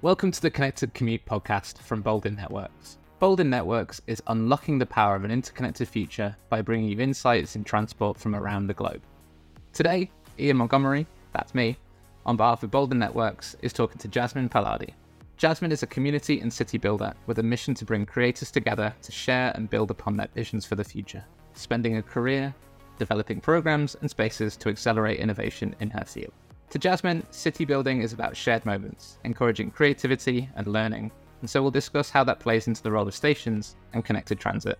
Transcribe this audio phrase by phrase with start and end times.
[0.00, 2.98] Welcome to the Connected Commute podcast from Boldyn Networks.
[3.18, 7.64] Boldyn Networks is unlocking the power of an interconnected future by bringing you insights in
[7.64, 9.02] transport from around the globe.
[9.72, 10.08] Today,
[10.38, 11.76] Iain Montgomery, that's me,
[12.24, 14.94] on behalf of Boldyn Networks, is talking to Jasmine Palardy.
[15.36, 19.10] Jasmine is a community and city builder with a mission to bring creators together to
[19.10, 21.24] share and build upon their visions for the future,
[21.54, 22.54] spending a career
[23.00, 26.32] developing programs and spaces to accelerate innovation in her field.
[26.70, 31.10] To Jasmine, city building is about shared moments, encouraging creativity and learning,
[31.40, 34.78] and so we'll discuss how that plays into the role of stations and connected transit.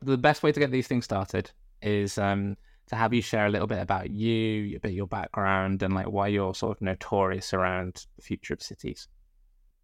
[0.00, 1.50] The best way to get these things started
[1.82, 5.82] is um, to have you share a little bit about you, a bit your background,
[5.82, 9.06] and like why you're sort of notorious around the future of cities.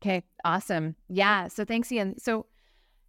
[0.01, 0.97] Okay, awesome.
[1.09, 1.49] Yeah.
[1.49, 2.19] So thanks, Iain.
[2.19, 2.47] So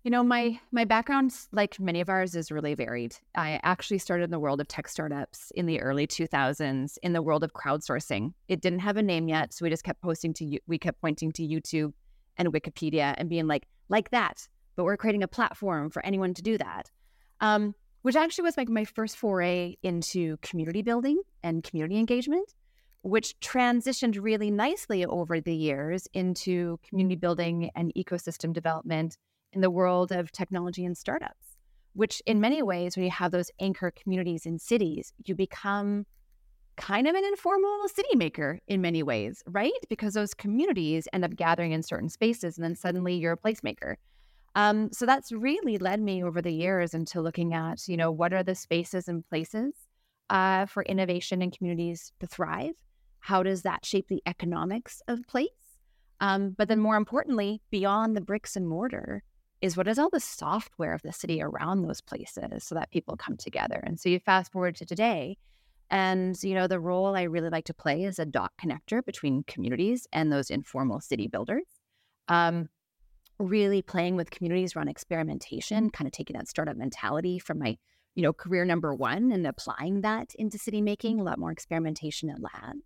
[0.04, 3.16] you know, my my background, like many of ours, is really varied.
[3.36, 7.22] I actually started in the world of tech startups in the early 2000s, in the
[7.22, 8.34] world of crowdsourcing.
[8.50, 11.32] It didn't have a name yet, so we just kept posting to we kept pointing
[11.34, 11.94] to YouTube
[12.38, 14.46] and Wikipedia and being like, like that.
[14.76, 16.92] But we're creating a platform for anyone to do that,
[17.40, 22.54] um, which actually was like my first foray into community building and community engagement,
[23.04, 29.18] which transitioned really nicely over the years into community building and ecosystem development
[29.54, 31.58] in the world of technology and startups,
[31.94, 36.06] which in many ways, when you have those anchor communities in cities, you become
[36.76, 39.72] kind of an informal city maker in many ways, right?
[39.90, 43.96] Because those communities end up gathering in certain spaces and then suddenly you're a placemaker.
[44.56, 48.34] Um, so that's really led me over the years into looking at, you know, what
[48.34, 49.74] are the spaces and places
[50.30, 52.74] uh, for innovation and communities to thrive?
[53.20, 55.50] How does that shape the economics of place?
[56.20, 59.24] Um, but then more importantly, beyond the bricks and mortar,
[59.64, 63.16] is what is all the software of the city around those places so that people
[63.16, 63.82] come together.
[63.82, 65.38] And so you fast forward to today,
[65.90, 69.44] and you know the role I really like to play is a dot connector between
[69.44, 71.64] communities and those informal city builders.
[72.28, 72.68] Um,
[73.40, 77.78] really playing with communities around experimentation, kind of taking that startup mentality from my
[78.16, 81.22] you know career number one and applying that into city making.
[81.22, 82.84] A lot more experimentation in labs.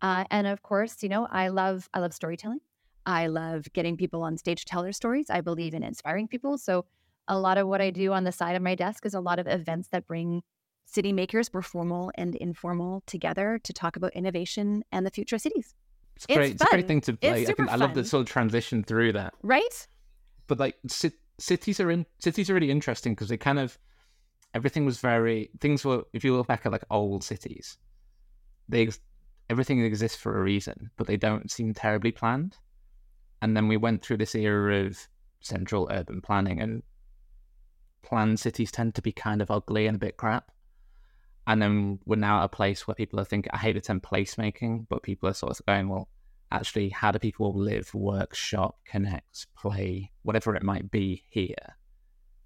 [0.00, 2.60] Uh, and of course, you know, I love I love storytelling.
[3.06, 5.30] I love getting people on stage to tell their stories.
[5.30, 5.88] I believe in mm-hmm.
[5.88, 6.58] inspiring people.
[6.58, 6.84] So
[7.28, 9.38] a lot of what I do on the side of my desk is a lot
[9.38, 10.42] of events that bring
[10.84, 15.42] city makers, both formal and informal, together to talk about innovation and the future of
[15.42, 15.74] cities.
[16.16, 16.52] It's great.
[16.52, 17.42] It's, it's a great thing to play.
[17.42, 19.34] I, think, I love the sort of transition through that.
[19.42, 19.86] Right.
[20.46, 23.78] But like c- cities are in cities are really interesting because they kind of
[24.54, 27.76] everything was very things were if you look back at like old cities,
[28.68, 28.88] they
[29.50, 32.56] everything exists for a reason, but they don't seem terribly planned.
[33.46, 35.06] And then we went through this era of
[35.38, 36.82] central urban planning, and
[38.02, 40.50] planned cities tend to be kind of ugly and a bit crap.
[41.46, 44.00] And then we're now at a place where people are thinking, I hate the term
[44.00, 46.08] placemaking, but people are sort of going, well,
[46.50, 51.76] actually, how do people live, work, shop, connect, play, whatever it might be here?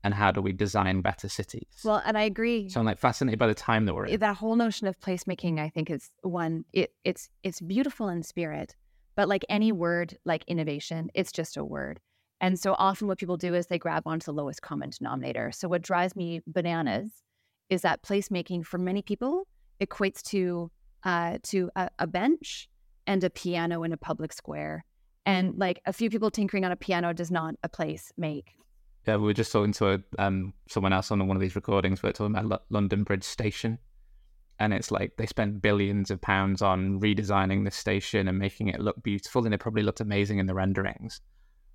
[0.04, 1.80] And how do we design better cities?
[1.82, 2.68] Well, and I agree.
[2.68, 4.20] So I'm like fascinated by the time that we're in.
[4.20, 6.66] That whole notion of placemaking, I think, is one.
[6.74, 8.76] It, it's it's beautiful in spirit,
[9.16, 12.00] but like any word, like innovation, it's just a word.
[12.41, 15.53] And so often what people do is they grab onto the lowest common denominator.
[15.53, 17.22] So what drives me bananas
[17.69, 19.47] is that placemaking for many people
[19.81, 20.71] equates to
[21.04, 22.69] uh, to a, a bench
[23.06, 24.84] and a piano in a public square.
[25.27, 28.53] And like a few people tinkering on a piano does not a place make.
[29.06, 32.03] Yeah, we were just talking to a, um, someone else on one of these recordings.
[32.03, 33.78] We are talking about L- London Bridge Station,
[34.60, 38.78] and it's like they spent billions of pounds on redesigning the station and making it
[38.78, 41.22] look beautiful and it probably looked amazing in the renderings.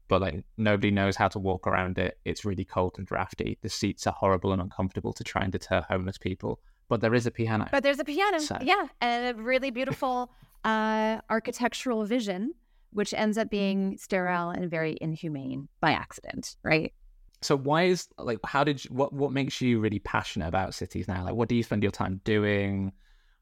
[0.08, 2.20] But like nobody knows how to walk around it.
[2.26, 3.58] It's really cold and drafty.
[3.64, 6.60] The seats are horrible and uncomfortable to try and deter homeless people.
[6.88, 7.68] But there is a piano.
[7.72, 8.38] But there's a piano.
[8.38, 8.60] So.
[8.62, 10.32] yeah and a really beautiful
[10.64, 12.54] uh, architectural vision
[12.92, 16.94] which ends up being sterile and very inhumane by accident right
[17.46, 21.08] so why is like how did you, what what makes you really passionate about cities
[21.08, 21.24] now?
[21.24, 22.92] Like what do you spend your time doing?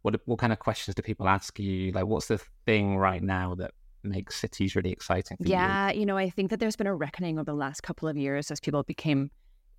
[0.01, 1.91] What what kind of questions do people ask you?
[1.91, 3.71] Like what's the thing right now that
[4.03, 6.01] makes cities really exciting yeah, you?
[6.01, 8.51] you know, I think that there's been a reckoning over the last couple of years
[8.51, 9.31] as people became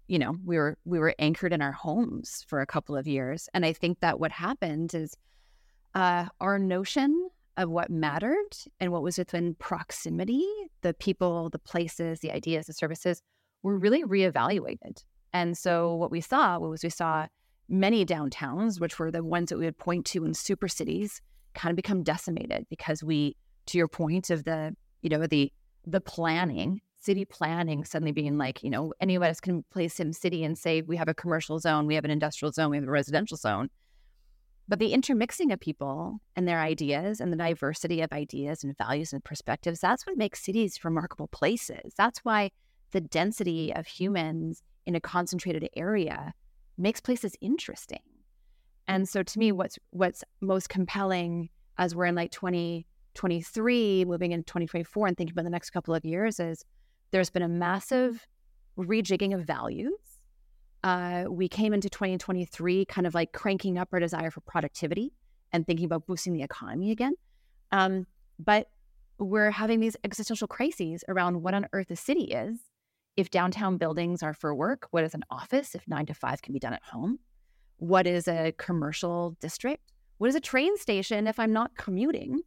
[0.07, 3.49] you know, we were we were anchored in our homes for a couple of years.
[3.55, 5.17] And I think that what happened is
[5.95, 10.47] uh, our notion of what mattered and what was within proximity,
[10.83, 13.23] the people, the places, the ideas, the services
[13.65, 15.03] were really reevaluated.
[15.33, 17.27] And so what we saw was we saw
[17.69, 21.21] many downtowns, which were the ones that we would point to in super cities,
[21.55, 25.53] kind of become decimated because we, to your point of the, you know, the
[25.87, 30.13] the planning, city planning suddenly being like, you know, any of us can play Sim
[30.13, 32.89] City and say we have a commercial zone, we have an industrial zone, we have
[32.89, 33.69] a residential zone.
[34.67, 39.13] But the intermixing of people and their ideas and the diversity of ideas and values
[39.13, 41.93] and perspectives, that's what makes cities remarkable places.
[41.99, 42.51] That's why
[42.95, 46.33] the density of humans in a concentrated area
[46.79, 48.01] makes places interesting.
[48.89, 54.45] And so to me, what's what's most compelling as we're in like 2023, moving into
[54.45, 56.65] 2024 and thinking about the next couple of years is
[57.11, 58.27] there's been a massive
[58.79, 59.93] rejigging of values
[60.85, 65.15] uh, we came into 2023 kind of like cranking up our desire for productivity
[65.51, 67.15] and thinking about boosting the economy again.
[67.73, 68.07] Um,
[68.39, 68.69] but
[69.19, 72.59] we're having these existential crises around what on earth a city is.
[73.17, 76.53] If downtown buildings are for work, what is an office if nine to five can
[76.53, 77.19] be done at home?
[77.77, 79.93] What is a commercial district?
[80.19, 82.41] What is a train station if I'm not commuting?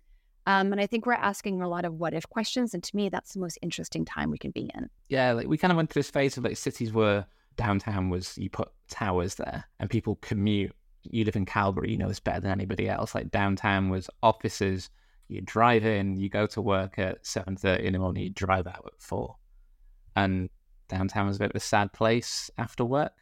[0.45, 2.73] Um, and I think we're asking a lot of what if questions.
[2.73, 4.89] And to me, that's the most interesting time we can be in.
[5.09, 7.25] Yeah, like we kind of went through this phase of like cities were
[7.55, 10.73] downtown was you put towers there and people commute.
[11.03, 13.15] You live in Calgary, you know this better than anybody else.
[13.15, 14.89] Like downtown was offices.
[15.29, 18.67] You drive in, you go to work at seven thirty in the morning, you drive
[18.67, 19.35] out at four.
[20.15, 20.49] And
[20.87, 23.13] downtown was a bit of a sad place after work.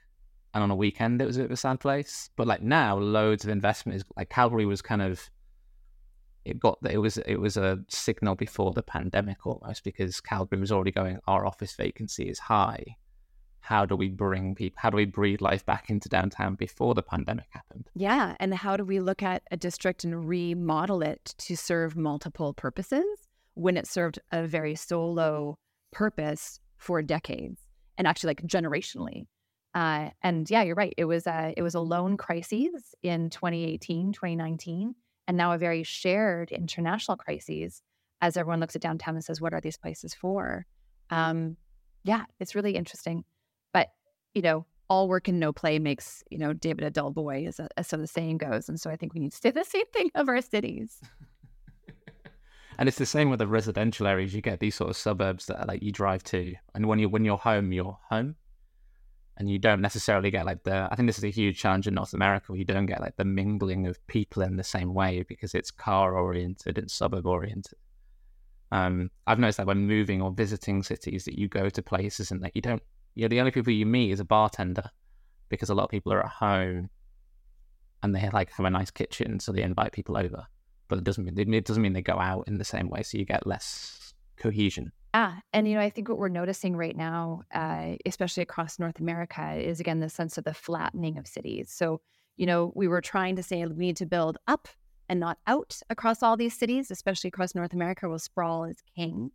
[0.54, 2.30] And on a weekend it was a bit of a sad place.
[2.36, 5.30] But like now, loads of investment is like Calgary was kind of
[6.46, 10.72] it got it was it was a signal before the pandemic almost because Calgary was
[10.72, 12.86] already going our office vacancy is high
[13.66, 17.02] how do we bring people, how do we breathe life back into downtown before the
[17.02, 17.90] pandemic happened?
[17.96, 18.36] Yeah.
[18.40, 23.04] And how do we look at a district and remodel it to serve multiple purposes
[23.56, 25.58] when it served a very solo
[25.92, 27.60] purpose for decades
[27.98, 29.28] and actually like generationally?
[29.74, 30.94] Uh, and yeah, you're right.
[30.98, 34.96] It was a, it was a lone crisis in 2018, 2019,
[35.28, 37.82] and now a very shared international crisis
[38.22, 40.66] as everyone looks at downtown and says, what are these places for?
[41.10, 41.58] Um,
[42.06, 43.26] yeah, it's really interesting
[43.74, 43.90] But,
[44.34, 47.60] you know, all work and no play makes, you know, David a dull boy, as,
[47.76, 48.70] as so the saying goes.
[48.70, 51.02] And so I think we need to say the same thing of our cities.
[52.78, 54.34] And it's the same with the residential areas.
[54.34, 57.10] You get these sort of suburbs that are like you drive to, and when you
[57.10, 58.36] when you're home, you're home,
[59.38, 60.88] and you don't necessarily get like the.
[60.92, 62.46] I think this is a huge challenge in North America.
[62.52, 65.72] Where you don't get like the mingling of people in the same way because it's
[65.72, 67.78] car oriented and suburb oriented.
[68.72, 72.44] Um, I've noticed that when moving or visiting cities, that you go to places and
[72.44, 72.82] that you don't
[73.16, 74.90] you're the only people you meet is a bartender
[75.50, 76.90] because a lot of people are at home
[78.04, 80.46] and they like have a nice kitchen, so they invite people over.
[80.88, 83.18] But it doesn't mean it doesn't mean they go out in the same way, so
[83.18, 84.92] you get less cohesion.
[85.14, 89.00] Yeah, and you know I think what we're noticing right now, uh, especially across North
[89.00, 91.72] America, is again the sense of the flattening of cities.
[91.72, 92.02] So
[92.38, 94.68] you know we were trying to say we need to build up
[95.10, 99.32] and not out across all these cities, especially across North America, where sprawl is king.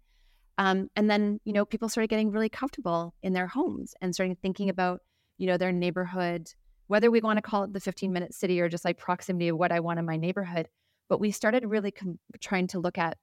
[0.58, 4.36] Um, and then, you know, people started getting really comfortable in their homes and starting
[4.36, 5.00] thinking about,
[5.38, 6.52] you know, their neighborhood,
[6.86, 9.56] whether we want to call it the 15 minute city or just like proximity of
[9.56, 10.68] what I want in my neighborhood.
[11.10, 11.92] But we started really
[12.40, 13.18] trying to look at,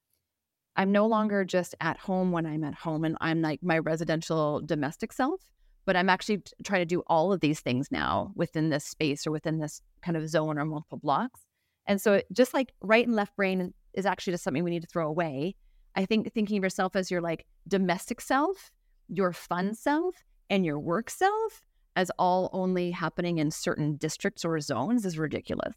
[0.76, 4.62] I'm no longer just at home when I'm at home and I'm like my residential
[4.62, 5.42] domestic self,
[5.86, 9.26] but I'm actually t- trying to do all of these things now within this space
[9.26, 11.48] or within this kind of zone or multiple blocks.
[11.88, 14.88] And so, just like right and left brain is actually just something we need to
[14.88, 15.56] throw away
[15.98, 18.72] I think thinking of yourself as your like domestic self,
[19.10, 24.60] your fun self, and your work self as all only happening in certain districts or
[24.60, 25.76] zones is ridiculous.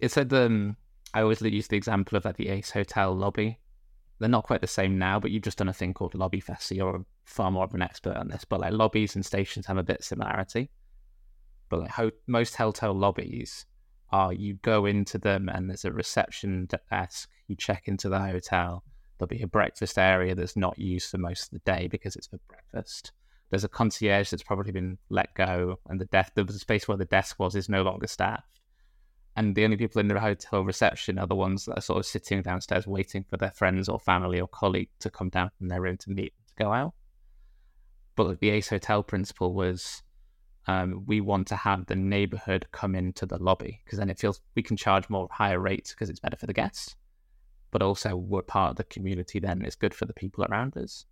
[0.00, 0.78] It said um
[1.14, 3.60] I always use the example of like the Ace Hotel lobby.
[4.18, 6.68] They're not quite the same now, but you've just done a thing called Lobby Fest,
[6.68, 8.44] so you're far more of an expert on this.
[8.44, 10.70] But like lobbies and stations have a bit of similarity.
[11.70, 13.64] But like ho- most hotel lobbies
[14.10, 18.84] are you go into them and there's a reception desk, you check into the hotel,
[19.18, 22.26] There'll be a breakfast area that's not used for most of the day because it's
[22.26, 23.12] for breakfast.
[23.50, 27.04] There's a concierge that's probably been let go, and the desk, the space where the
[27.04, 28.60] desk was is no longer staffed.
[29.36, 32.06] And the only people in the hotel reception are the ones that are sort of
[32.06, 35.80] sitting downstairs waiting for their friends or family or colleague to come down from their
[35.80, 36.94] room to meet to go out.
[38.14, 40.02] But the Ace Hotel principle was
[40.66, 44.40] um, we want to have the neighborhood come into the lobby because then it feels
[44.54, 46.96] we can charge more higher rates because it's better for the guests
[47.70, 51.06] but also we're part of the community then it's good for the people around us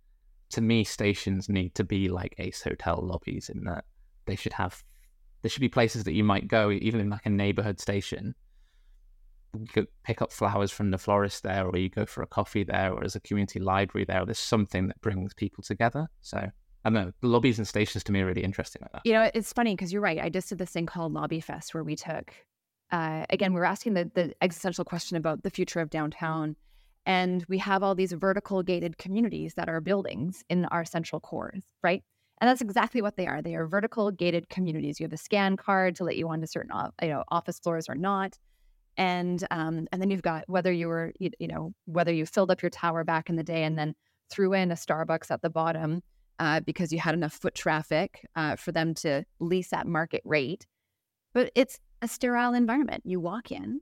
[0.49, 3.85] to me stations need to be like ace hotel lobbies in that
[4.25, 4.83] they should have
[5.43, 8.33] there should be places that you might go even in like a neighborhood station
[9.59, 12.63] you could pick up flowers from the florist there or you go for a coffee
[12.63, 16.49] there or there's a community library there there's something that brings people together so
[16.85, 17.11] I don't know.
[17.21, 19.01] Lobbies and stations to me are really interesting like that.
[19.05, 20.19] You know, it's funny because you're right.
[20.19, 22.33] I just did this thing called Lobby Fest where we took
[22.93, 26.55] uh, again, we are asking the, the existential question about the future of downtown.
[27.07, 31.63] And we have all these vertical gated communities that are buildings in our central cores,
[31.81, 32.03] right?
[32.43, 33.41] And that's exactly what they are.
[33.41, 34.99] They are vertical gated communities.
[34.99, 36.71] You have a scan card to let you onto certain
[37.01, 38.37] you know, office floors or not.
[38.97, 42.51] and um, and then you've got whether you were you, you, know whether you filled
[42.51, 43.95] up your tower back in the day and then
[44.29, 46.03] threw in a Starbucks at the bottom
[46.39, 50.67] uh, because you had enough foot traffic uh, for them to lease at market rate.
[51.33, 53.03] But it's a sterile environment.
[53.05, 53.79] You walk in,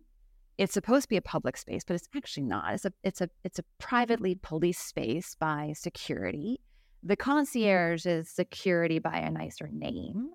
[0.59, 2.75] it's supposed to be a public space, but it's actually not.
[2.75, 6.59] It's a it's a it's a privately policed space by security.
[7.03, 10.31] The concierge is security by a nicer name.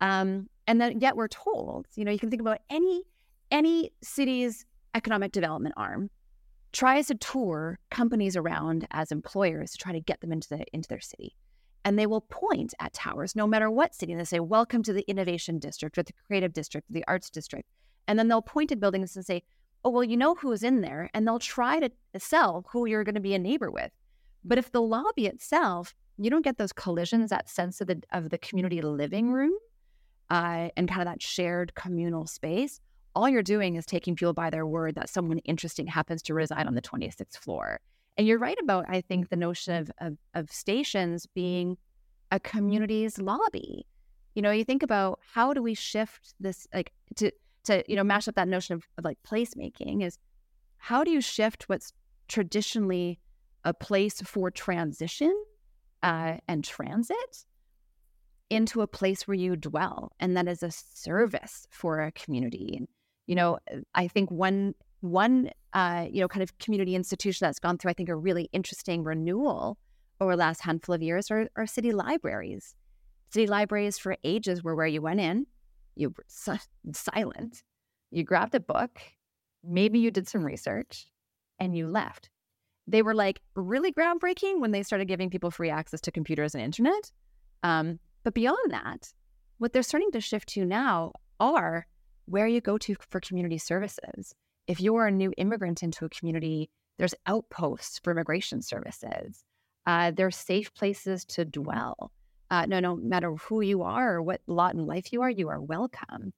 [0.00, 3.02] Um, and then yet we're told, you know, you can think about any
[3.50, 6.10] any city's economic development arm
[6.72, 10.88] tries to tour companies around as employers to try to get them into the into
[10.88, 11.34] their city.
[11.84, 14.12] And they will point at towers no matter what city.
[14.12, 17.30] And they say, Welcome to the innovation district or the creative district, or the arts
[17.30, 17.68] district.
[18.08, 19.42] And then they'll point at buildings and say,
[19.84, 21.08] Oh, well, you know who's in there.
[21.14, 23.92] And they'll try to sell who you're going to be a neighbor with.
[24.46, 28.30] But if the lobby itself, you don't get those collisions, that sense of the of
[28.30, 29.52] the community living room,
[30.30, 32.80] uh, and kind of that shared communal space,
[33.14, 36.66] all you're doing is taking people by their word that someone interesting happens to reside
[36.66, 37.80] on the 26th floor.
[38.16, 41.76] And you're right about, I think, the notion of, of, of stations being
[42.30, 43.86] a community's lobby.
[44.34, 47.30] You know, you think about how do we shift this, like to
[47.64, 50.18] to you know mash up that notion of, of like placemaking is
[50.78, 51.92] how do you shift what's
[52.28, 53.18] traditionally
[53.66, 55.34] a place for transition
[56.02, 57.44] uh, and transit
[58.48, 62.74] into a place where you dwell and that is a service for a community.
[62.78, 62.88] And
[63.26, 63.58] you know
[63.94, 67.94] i think one one uh, you know kind of community institution that's gone through i
[67.94, 69.78] think a really interesting renewal
[70.20, 72.74] over the last handful of years are, are city libraries.
[73.28, 75.46] City libraries for ages were where you went in
[75.94, 76.24] you were
[76.92, 77.62] silent.
[78.10, 79.00] You grabbed a book
[79.68, 81.06] maybe you did some research
[81.58, 82.30] and you left
[82.86, 86.62] they were like really groundbreaking when they started giving people free access to computers and
[86.62, 87.10] internet
[87.62, 89.12] um, but beyond that,
[89.58, 91.86] what they're starting to shift to now are
[92.26, 94.34] where you go to for community services.
[94.66, 99.44] If you're a new immigrant into a community, there's outposts for immigration services.
[99.86, 102.10] Uh, there's safe places to dwell.
[102.50, 105.48] Uh, no, no matter who you are or what lot in life you are, you
[105.48, 106.32] are welcome.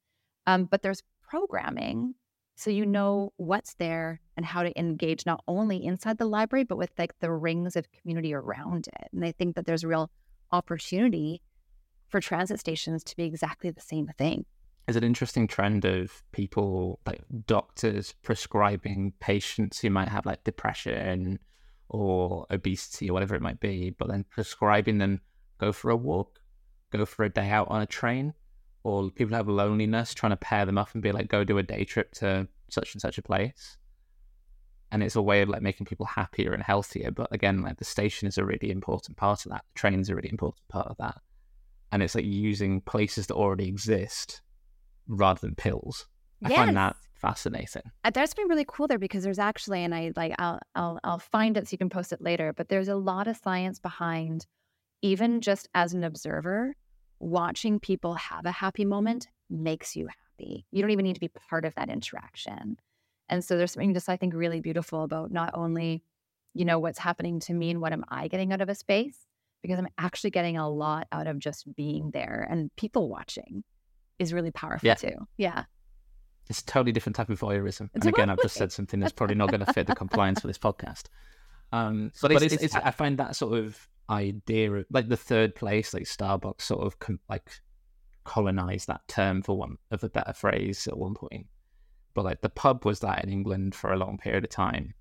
[0.46, 2.14] Um, but there's programming
[2.58, 6.76] so you know what's there and how to engage not only inside the library but
[6.76, 10.10] with like the rings of community around it and i think that there's real
[10.52, 11.40] opportunity
[12.08, 14.44] for transit stations to be exactly the same thing.
[14.86, 21.38] There's an interesting trend of people like doctors prescribing patients who might have like depression
[21.90, 25.20] or obesity or whatever it might be, but then prescribing them
[25.58, 26.40] go for a walk,
[26.90, 28.32] go for a day out on a train,
[28.84, 31.62] or people have loneliness trying to pair them up and be like, go do a
[31.62, 33.76] day trip to such and such a place.
[34.90, 37.10] And it's a way of like making people happier and healthier.
[37.10, 39.64] But again, like the station is a really important part of that.
[39.74, 41.20] The train's a really important part of that
[41.92, 44.42] and it's like using places that already exist
[45.06, 46.06] rather than pills.
[46.44, 47.82] I find that fascinating.
[48.04, 51.18] Uh, that's been really cool there because there's actually, and I like, I'll, I'll, I'll
[51.18, 52.52] find it so you can post it later.
[52.52, 54.46] But there's a lot of science behind,
[55.02, 56.76] even just as an observer,
[57.20, 60.66] watching people have a happy moment makes you happy.
[60.70, 62.76] You don't even need to be part of that interaction.
[63.28, 66.02] And so there's something just I think really beautiful about not only,
[66.54, 69.26] you know, what's happening to me and what am I getting out of a space,
[69.62, 73.64] because I'm actually getting a lot out of just being there and people watching
[74.18, 74.94] is really powerful yeah.
[74.94, 75.26] too.
[75.36, 75.64] Yeah.
[76.48, 77.90] It's a totally different type of voyeurism.
[77.92, 80.46] and again, I've just said something that's probably not going to fit the compliance for
[80.46, 81.04] this podcast.
[81.72, 85.16] Um, but, but it's, it's, it's, I find that sort of idea of like the
[85.16, 87.50] third place, like Starbucks, sort of com- like
[88.24, 91.46] colonized that term for one of a better phrase at one point.
[92.14, 94.94] But like the pub was that in England for a long period of time.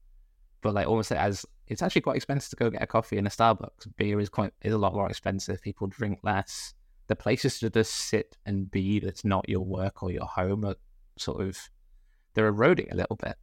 [0.62, 3.30] But like almost as it's actually quite expensive to go get a coffee in a
[3.30, 3.88] Starbucks.
[3.98, 5.62] Beer is quite is a lot more expensive.
[5.62, 6.74] People drink less.
[7.08, 10.76] The places to just sit and be that's not your work or your home are
[11.18, 11.58] sort of
[12.34, 13.36] they're eroding a little bit.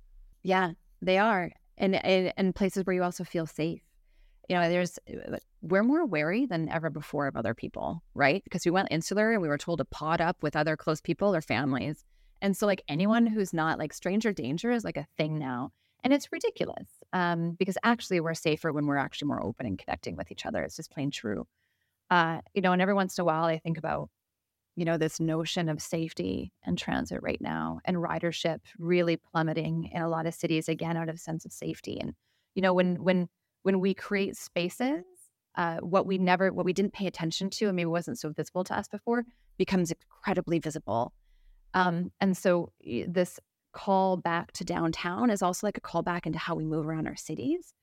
[0.42, 3.82] Yeah, they are, and and, and places where you also feel safe.
[4.48, 4.98] You know, there's
[5.62, 8.44] we're more wary than ever before of other people, right?
[8.44, 11.34] Because we went insular and we were told to pod up with other close people
[11.34, 12.04] or families.
[12.42, 15.72] And so, like anyone who's not like stranger danger is like a thing now.
[16.02, 20.16] And it's ridiculous um, because actually we're safer when we're actually more open and connecting
[20.16, 20.62] with each other.
[20.62, 21.46] It's just plain true.
[22.10, 24.10] Uh, you know, and every once in a while I think about,
[24.76, 30.02] you know, this notion of safety and transit right now and ridership really plummeting in
[30.02, 31.98] a lot of cities again out of sense of safety.
[32.00, 32.14] And,
[32.54, 33.28] you know, when when
[33.62, 35.04] when we create spaces,
[35.54, 38.64] uh, what we never what we didn't pay attention to and maybe wasn't so visible
[38.64, 39.24] to us before
[39.58, 41.12] becomes incredibly visible.
[41.74, 42.72] Um, and so
[43.06, 43.38] this
[43.72, 47.06] call back to downtown is also like a call back into how we move around
[47.06, 47.74] our cities.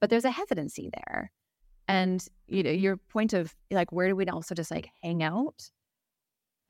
[0.00, 1.30] But there's a hesitancy there.
[1.88, 5.70] And you know, your point of like where do we also just like hang out?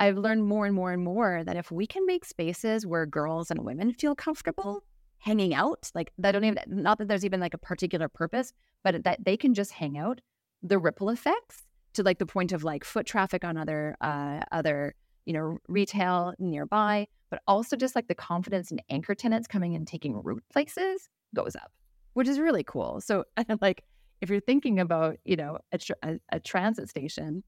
[0.00, 3.50] I've learned more and more and more that if we can make spaces where girls
[3.50, 4.84] and women feel comfortable
[5.18, 8.52] hanging out, like that don't even not that there's even like a particular purpose,
[8.84, 10.20] but that they can just hang out,
[10.62, 14.94] the ripple effects to like the point of like foot traffic on other uh other,
[15.26, 19.86] you know, retail nearby, but also just like the confidence in anchor tenants coming and
[19.88, 21.72] taking root places goes up,
[22.14, 23.00] which is really cool.
[23.00, 23.24] So
[23.60, 23.82] like
[24.20, 27.42] if you're thinking about, you know, a, a, a transit station,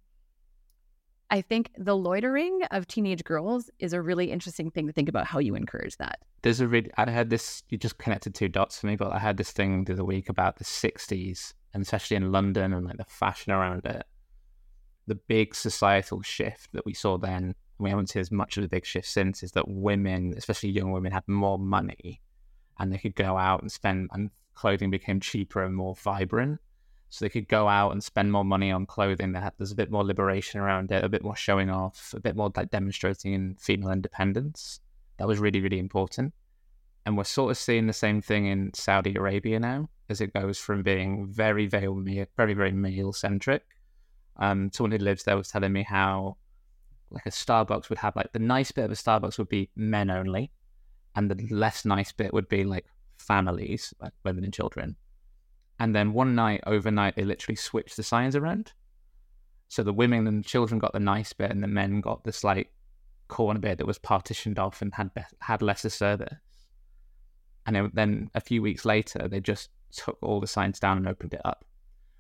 [1.31, 5.27] I think the loitering of teenage girls is a really interesting thing to think about
[5.27, 6.19] how you encourage that.
[6.43, 9.19] There's a really, I had this, you just connected two dots for me, but I
[9.19, 12.97] had this thing the other week about the 60s, and especially in London and like
[12.97, 14.05] the fashion around it.
[15.07, 18.65] The big societal shift that we saw then, and we haven't seen as much of
[18.65, 22.21] a big shift since, is that women, especially young women, had more money
[22.81, 26.61] and they could go out and spend, and clothing became cheaper and more vibrant
[27.11, 30.05] so they could go out and spend more money on clothing there's a bit more
[30.05, 33.91] liberation around it, a bit more showing off, a bit more like demonstrating in female
[33.91, 34.81] independence.
[35.19, 36.33] That was really, really important.
[37.05, 40.59] And we're sort of seeing the same thing in Saudi Arabia now, as it goes
[40.59, 43.65] from being very, very, very, very male centric.
[44.37, 46.37] Um, someone who lives there was telling me how,
[47.11, 50.11] like, a Starbucks would have like the nice bit of a Starbucks would be men
[50.11, 50.53] only,
[51.17, 52.87] and the less nice bit would be like
[53.19, 54.95] families, like women and children.
[55.81, 58.75] And then one night, overnight, they literally switched the signs around.
[59.69, 62.71] So the women and children got the nice bit, and the men got this like
[63.29, 66.35] corner bit that was partitioned off and had be- had lesser service.
[67.65, 71.09] And it, then a few weeks later, they just took all the signs down and
[71.09, 71.65] opened it up.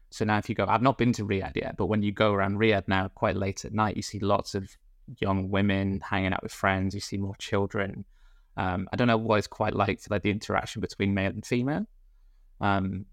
[0.08, 2.32] So now, if you go, I've not been to Riyadh yet, but when you go
[2.32, 4.74] around Riyadh now, quite late at night, you see lots of
[5.18, 6.94] young women hanging out with friends.
[6.94, 8.06] You see more children.
[8.56, 11.86] Um, I don't know what it's quite like like the interaction between male and female.
[12.60, 13.04] Um,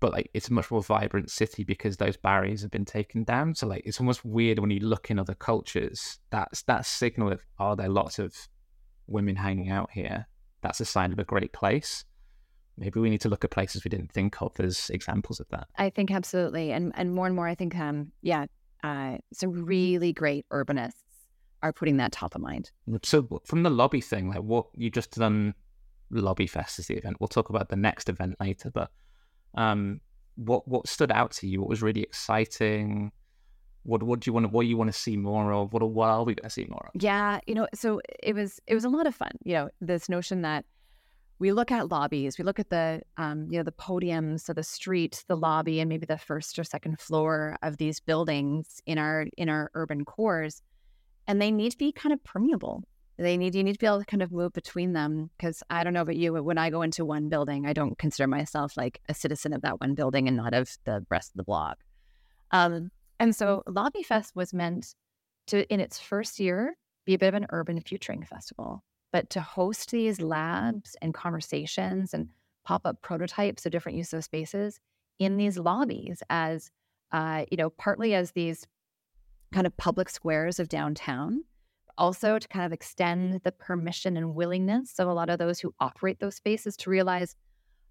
[0.00, 3.54] but like it's a much more vibrant city because those barriers have been taken down.
[3.54, 6.18] So like it's almost weird when you look in other cultures.
[6.30, 8.34] That's that signal of are there lots of
[9.06, 10.26] women hanging out here?
[10.62, 12.04] That's a sign of a great place.
[12.76, 15.68] Maybe we need to look at places we didn't think of as examples of that.
[15.76, 18.46] I think absolutely, and and more and more, I think um yeah,
[18.82, 20.92] uh, some really great urbanists
[21.62, 22.70] are putting that top of mind.
[23.02, 25.54] So from the lobby thing, like what you just done,
[26.10, 27.16] Lobby Fest is the event.
[27.18, 28.90] We'll talk about the next event later, but
[29.54, 30.00] um,
[30.36, 31.60] what what stood out to you?
[31.60, 33.12] What was really exciting?
[33.84, 34.44] What what do you want?
[34.44, 35.72] To, what you want to see more of?
[35.72, 37.02] What, what are we going to see more of?
[37.02, 39.32] Yeah, you know, so it was it was a lot of fun.
[39.44, 40.64] You know, this notion that
[41.38, 44.62] we look at lobbies, we look at the um, you know the podiums, so the
[44.62, 49.26] street, the lobby, and maybe the first or second floor of these buildings in our
[49.36, 50.62] in our urban cores,
[51.26, 52.84] and they need to be kind of permeable
[53.16, 55.84] they need you need to be able to kind of move between them because i
[55.84, 58.76] don't know about you but when i go into one building i don't consider myself
[58.76, 61.78] like a citizen of that one building and not of the rest of the block.
[62.50, 64.94] Um, and so lobby fest was meant
[65.46, 69.40] to in its first year be a bit of an urban futuring festival but to
[69.40, 72.28] host these labs and conversations and
[72.64, 74.80] pop-up prototypes of different use of spaces
[75.18, 76.70] in these lobbies as
[77.12, 78.66] uh, you know partly as these
[79.52, 81.44] kind of public squares of downtown
[81.96, 85.74] also to kind of extend the permission and willingness of a lot of those who
[85.80, 87.36] operate those spaces to realize,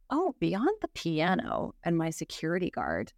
[0.09, 3.13] oh, beyond the piano and my security guard,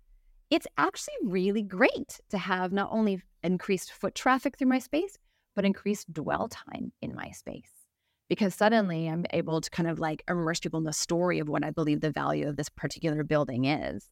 [0.50, 5.18] it's actually really great to have not only increased foot traffic through my space,
[5.56, 7.72] but increased dwell time in my space.
[8.28, 11.64] Because suddenly I'm able to kind of like immerse people in the story of what
[11.64, 14.08] I believe the value of this particular building is.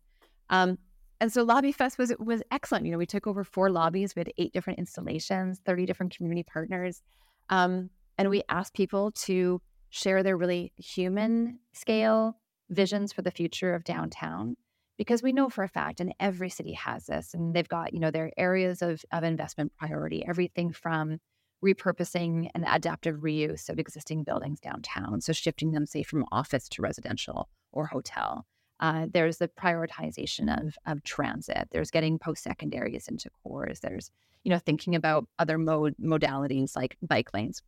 [0.49, 0.77] Um,
[1.23, 2.85] and so Lobby Fest was was excellent.
[2.85, 4.13] You know, we took over four lobbies.
[4.13, 7.01] We had eight different installations, 30 different community partners.
[7.49, 12.35] Um, and we asked people to share their really human scale
[12.69, 14.57] visions for the future of downtown
[14.97, 18.01] because we know for a fact and every city has this and they've got you
[18.01, 21.19] know their areas of, of investment priority everything from
[21.63, 26.81] repurposing and adaptive reuse of existing buildings downtown so shifting them say from office to
[26.81, 28.45] residential or hotel
[28.79, 31.69] uh, there's the prioritization of of transit.
[31.71, 33.79] There's getting post secondaries into cores.
[33.79, 34.11] There's
[34.43, 37.61] you know thinking about other mode modalities like bike lanes.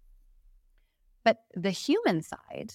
[1.23, 2.73] But the human side,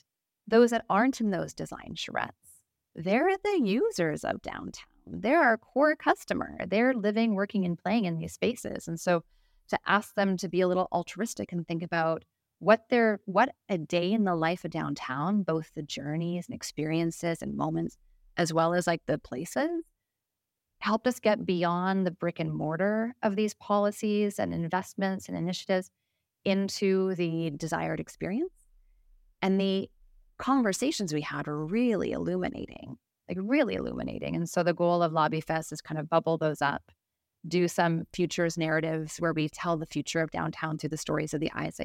[0.48, 2.60] those that aren't in those design charrettes,
[2.94, 4.86] they're the users of downtown.
[5.06, 6.56] They're our core customer.
[6.66, 8.88] They're living, working, and playing in these spaces.
[8.88, 9.22] And so
[9.68, 12.24] to ask them to be a little altruistic and think about
[12.58, 17.42] what their what a day in the life of downtown, both the journeys and experiences
[17.42, 17.96] and moments
[18.40, 19.68] as well as like the places
[20.78, 25.90] helped us get beyond the brick and mortar of these policies and investments and initiatives
[26.46, 28.54] into the desired experience.
[29.42, 29.90] And the
[30.38, 32.96] conversations we had were really illuminating,
[33.28, 34.34] like really illuminating.
[34.34, 36.82] And so the goal of Lobby Fest is kind of bubble those up
[37.46, 41.40] do some futures narratives where we tell the future of downtown through the stories of
[41.40, 41.78] the eyes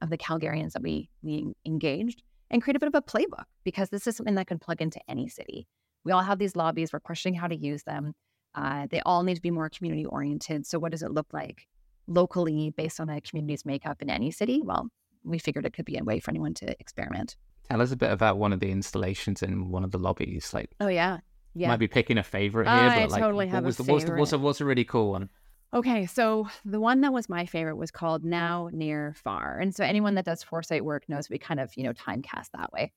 [0.00, 3.90] of the Calgarians that we we engaged, and create a bit of a playbook because
[3.90, 5.68] this is something that can plug into any city.
[6.04, 6.92] We all have these lobbies.
[6.92, 8.14] We're questioning how to use them.
[8.54, 10.66] Uh, they all need to be more community oriented.
[10.66, 11.66] So, what does it look like
[12.06, 14.60] locally based on a community's makeup in any city?
[14.62, 14.88] Well,
[15.24, 17.36] we figured it could be a way for anyone to experiment.
[17.70, 20.52] Tell us a bit about one of the installations in one of the lobbies.
[20.52, 21.18] Like, oh yeah,
[21.54, 21.68] yeah.
[21.68, 23.92] Might be picking a favorite here, I but like, totally what have was a the,
[23.92, 25.30] what's, the, what's, the, what's a really cool one?
[25.74, 29.58] Okay, so the one that was my favorite was called Now Near Far.
[29.58, 32.52] And so anyone that does foresight work knows we kind of, you know, time cast
[32.52, 32.92] that way.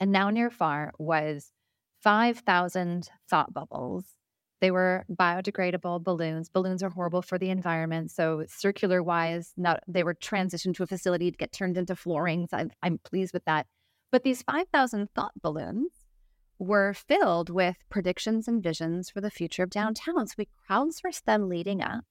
[0.00, 1.52] And Now Near Far was
[2.04, 4.04] 5,000 thought bubbles.
[4.60, 6.50] They were biodegradable balloons.
[6.50, 8.10] Balloons are horrible for the environment.
[8.10, 12.50] So circular wise, not they were transitioned to a facility to get turned into floorings.
[12.52, 13.66] I'm, I'm pleased with that.
[14.12, 15.92] But these 5,000 thought balloons
[16.58, 19.72] were filled with predictions and visions for the future of mm.
[19.72, 20.26] downtown.
[20.26, 22.04] So we crowdsourced them leading up.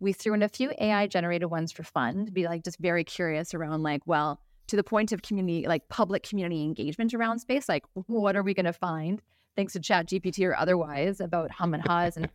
[0.00, 3.04] We threw in a few AI generated ones for fun to be like just very
[3.04, 7.68] curious around like, well, to the point of community, like public community engagement around space,
[7.68, 9.20] like what are we going to find
[9.56, 12.28] thanks to Chat GPT or otherwise about hum and haws and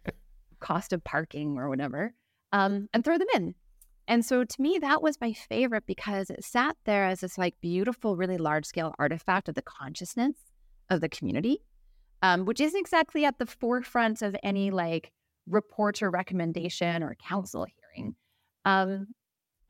[0.60, 2.14] cost of parking or whatever,
[2.52, 3.56] um, and throw them in.
[4.08, 7.56] And so to me, that was my favorite because it sat there as this like
[7.62, 10.36] beautiful, really large scale artifact of the consciousness
[10.90, 11.64] of the community,
[12.22, 15.12] um, which isn't exactly at the forefront of any like
[15.48, 18.16] report or recommendation or council hearing.
[18.66, 19.08] Um,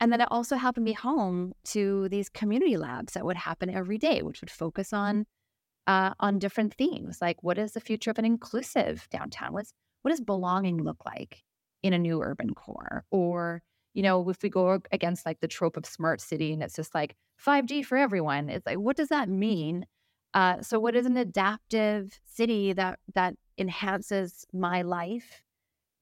[0.00, 3.70] and then it also happened to be home to these community labs that would happen
[3.70, 5.26] every day, which would focus on
[5.86, 9.52] uh, on different themes, like what is the future of an inclusive downtown?
[9.52, 11.42] What's what does belonging look like
[11.82, 13.04] in a new urban core?
[13.10, 16.74] Or you know, if we go against like the trope of smart city and it's
[16.74, 19.86] just like 5G for everyone, it's like what does that mean?
[20.32, 25.43] Uh, so, what is an adaptive city that that enhances my life,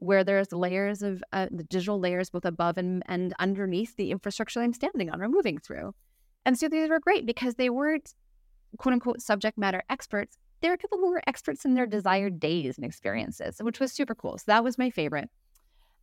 [0.03, 4.61] where there's layers of uh, the digital layers both above and, and underneath the infrastructure
[4.61, 5.95] I'm standing on or moving through?
[6.45, 8.15] And so these were great because they weren't
[8.79, 10.38] quote unquote subject matter experts.
[10.61, 14.15] They were people who were experts in their desired days and experiences, which was super
[14.15, 14.38] cool.
[14.38, 15.29] So that was my favorite.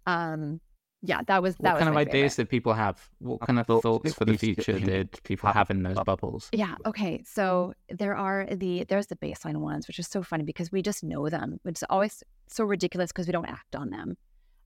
[0.05, 0.61] Um,
[1.01, 2.45] yeah, that was that what was kind of my ideas favorite.
[2.45, 3.09] did people have?
[3.19, 6.49] What kind of thoughts for the future did people have in those bubbles?
[6.51, 6.75] Yeah.
[6.85, 7.23] Okay.
[7.25, 11.03] So there are the there's the baseline ones, which is so funny because we just
[11.03, 14.17] know them, It's always so ridiculous because we don't act on them.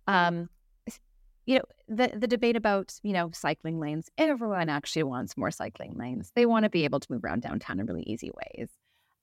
[0.08, 0.50] Um,
[1.46, 4.10] you know the the debate about you know cycling lanes.
[4.18, 6.32] Everyone actually wants more cycling lanes.
[6.36, 8.70] They want to be able to move around downtown in really easy ways.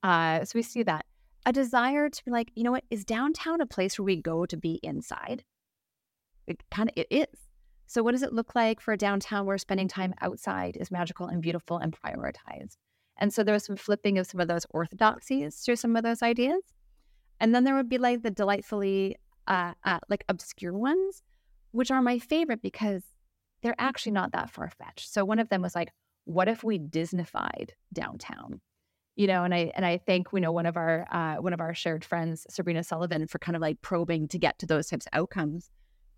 [0.03, 1.07] Uh, so we see that
[1.44, 4.46] a desire to be like, you know what, is downtown a place where we go
[4.46, 5.44] to be inside?
[6.50, 7.26] It kind of it is.
[7.86, 11.26] So, what does it look like for a downtown where spending time outside is magical
[11.26, 12.76] and beautiful and prioritized?
[13.18, 16.22] And so there was some flipping of some of those orthodoxies through some of those
[16.22, 16.62] ideas.
[17.38, 21.22] And then there would be like the delightfully uh, uh, like obscure ones,
[21.72, 23.02] which are my favorite because
[23.62, 25.12] they're actually not that far fetched.
[25.12, 25.90] So one of them was like,
[26.24, 28.60] what if we Disneyfied downtown?
[29.16, 31.60] You know, and I and I thank you know one of our uh, one of
[31.60, 35.06] our shared friends, Sabrina Sullivan, for kind of like probing to get to those types
[35.06, 35.68] of outcomes.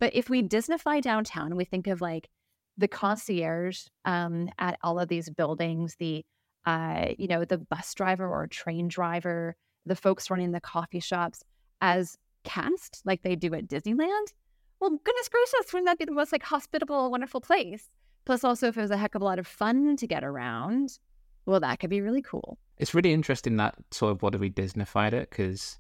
[0.02, 2.28] But if we Disneyfy downtown we think of like
[2.76, 6.24] the concierge um, at all of these buildings, the
[6.66, 9.54] uh, you know the bus driver or train driver,
[9.86, 11.44] the folks running the coffee shops
[11.80, 14.32] as cast like they do at Disneyland,
[14.80, 17.88] well, goodness gracious, wouldn't that be the most like hospitable, wonderful place?
[18.24, 20.98] Plus, also if it was a heck of a lot of fun to get around,
[21.46, 22.58] well, that could be really cool.
[22.76, 25.78] It's really interesting that sort of what have we Disneyfied it because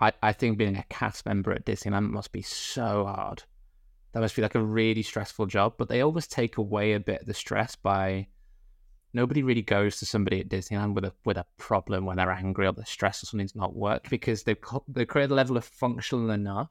[0.00, 3.44] I, I think being a cast member at Disneyland must be so hard.
[4.12, 7.22] That must be like a really stressful job, but they always take away a bit
[7.22, 8.26] of the stress by
[9.14, 12.66] nobody really goes to somebody at Disneyland with a with a problem when they're angry
[12.66, 15.64] or they're stressed or something's not worked because they've co- they create a level of
[15.64, 16.70] functional enough.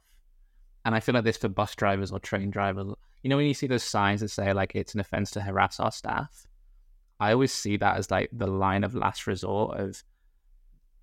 [0.83, 2.87] And I feel like this for bus drivers or train drivers.
[3.23, 5.79] You know, when you see those signs that say like it's an offense to harass
[5.79, 6.47] our staff,
[7.19, 10.03] I always see that as like the line of last resort of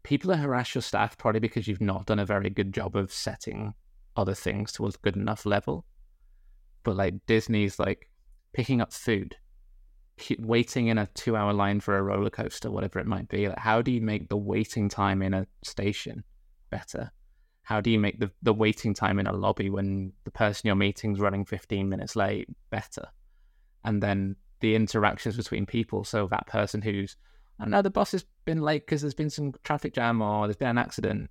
[0.08, 3.12] people that harass your staff probably because you've not done a very good job of
[3.12, 3.74] setting
[4.16, 5.84] other things to a good enough level.
[6.82, 8.08] But like Disney's like
[8.54, 9.36] picking up food,
[10.38, 13.48] waiting in a two hour line for a roller coaster, whatever it might be.
[13.48, 16.24] Like, how do you make the waiting time in a station
[16.70, 17.10] better?
[17.60, 20.74] How do you make the, the waiting time in a lobby when the person you're
[20.74, 23.08] meeting is running 15 minutes late better?
[23.84, 26.02] And then the interactions between people.
[26.02, 27.14] So that person who's,
[27.58, 30.46] I don't know, the bus has been late because there's been some traffic jam or
[30.46, 31.30] there's been an accident.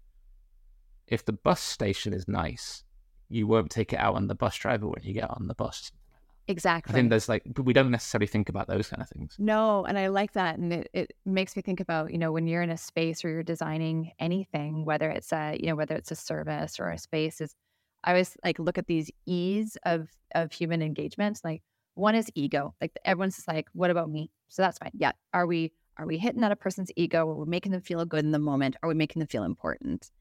[1.08, 2.84] If the bus station is nice,
[3.30, 5.92] you won't take it out on the bus driver when you get on the bus.
[6.50, 6.92] Exactly.
[6.92, 9.36] I think there's like, but we don't necessarily think about those kind of things.
[9.38, 10.58] No, and I like that.
[10.58, 13.30] And it, it makes me think about, you know, when you're in a space or
[13.30, 17.42] you're designing anything, whether it's a, you know, whether it's a service or a space,
[17.42, 17.54] is
[18.04, 21.42] I always like look at these E's of of human engagement.
[21.44, 21.64] Like
[21.96, 22.74] one is ego.
[22.80, 24.32] Like everyone's just like, what about me?
[24.48, 24.92] So that's fine.
[24.94, 25.12] Yeah.
[25.34, 27.30] Are we are we hitting at a person's ego?
[27.30, 28.76] Are we making them feel good in the moment?
[28.82, 30.12] Are we making them feel important?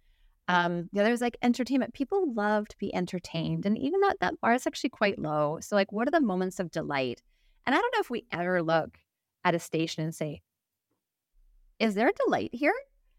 [0.48, 1.94] Um, the other is like entertainment.
[1.94, 5.58] People love to be entertained, and even that that bar is actually quite low.
[5.60, 7.22] So like, what are the moments of delight?
[7.66, 8.98] And I don't know if we ever look
[9.44, 10.42] at a station and say,
[11.80, 12.74] "Is there delight here?"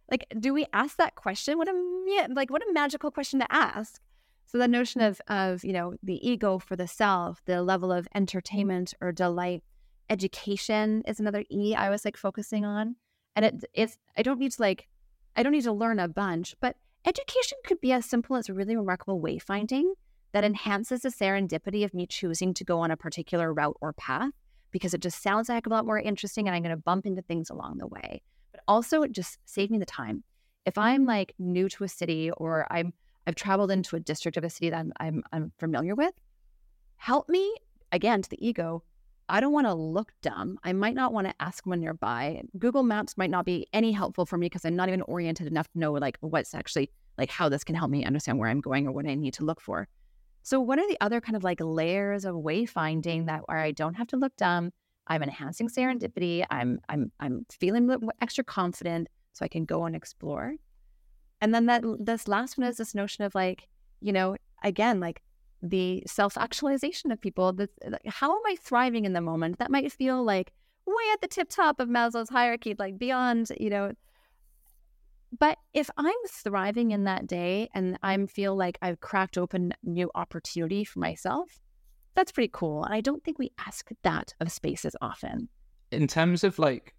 [0.09, 1.57] Like, do we ask that question?
[1.57, 3.99] What a like what a magical question to ask.
[4.45, 8.07] So the notion of of you know the ego for the self, the level of
[8.15, 9.63] entertainment or delight,
[10.09, 12.95] education is another E I was like focusing on,
[13.35, 14.87] and it it's I don't need to like
[15.35, 18.75] I don't need to learn a bunch, but education could be as simple as really
[18.75, 19.91] remarkable wayfinding
[20.33, 24.31] that enhances the serendipity of me choosing to go on a particular route or path
[24.71, 27.21] because it just sounds like a lot more interesting and I'm going to bump into
[27.21, 28.21] things along the way.
[28.51, 30.23] But also, it just saved me the time.
[30.65, 32.93] If I'm like new to a city or I'm
[33.27, 36.13] I've traveled into a district of a city that I'm, I'm, I'm familiar with.
[36.95, 37.55] Help me,
[37.91, 38.83] again, to the ego.
[39.29, 40.57] I don't want to look dumb.
[40.63, 42.43] I might not want to ask when nearby.
[42.57, 45.67] Google Maps might not be any helpful for me because I'm not even oriented enough
[45.73, 48.87] to know like what's actually like how this can help me understand where I'm going
[48.87, 49.87] or what I need to look for.
[50.43, 53.95] So, what are the other kind of like layers of wayfinding that where I don't
[53.95, 54.71] have to look dumb?
[55.07, 56.45] I'm enhancing serendipity.
[56.49, 57.89] I'm I'm I'm feeling
[58.21, 60.55] extra confident so I can go and explore.
[61.41, 63.67] And then that this last one is this notion of like,
[63.99, 65.21] you know, again, like
[65.61, 67.53] the self-actualization of people.
[67.53, 67.69] That
[68.05, 69.59] how am I thriving in the moment?
[69.59, 70.51] That might feel like
[70.85, 73.91] way at the tip top of Maslow's hierarchy, like beyond, you know.
[75.37, 80.09] But if I'm thriving in that day and I feel like I've cracked open new
[80.15, 81.59] opportunity for myself,
[82.15, 82.83] that's pretty cool.
[82.83, 85.49] And I don't think we ask that of spaces often.
[85.91, 86.95] In terms of like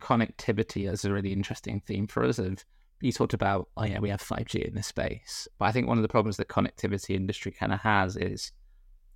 [0.00, 2.64] connectivity as a really interesting theme for us of
[3.00, 5.48] you talked about, oh yeah, we have 5G in this space.
[5.58, 8.52] But I think one of the problems that connectivity industry kind of has is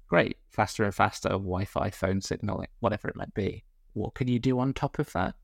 [0.06, 3.64] great, faster and faster Wi-Fi phone signal, whatever it might be.
[3.92, 5.34] What can you do on top of that?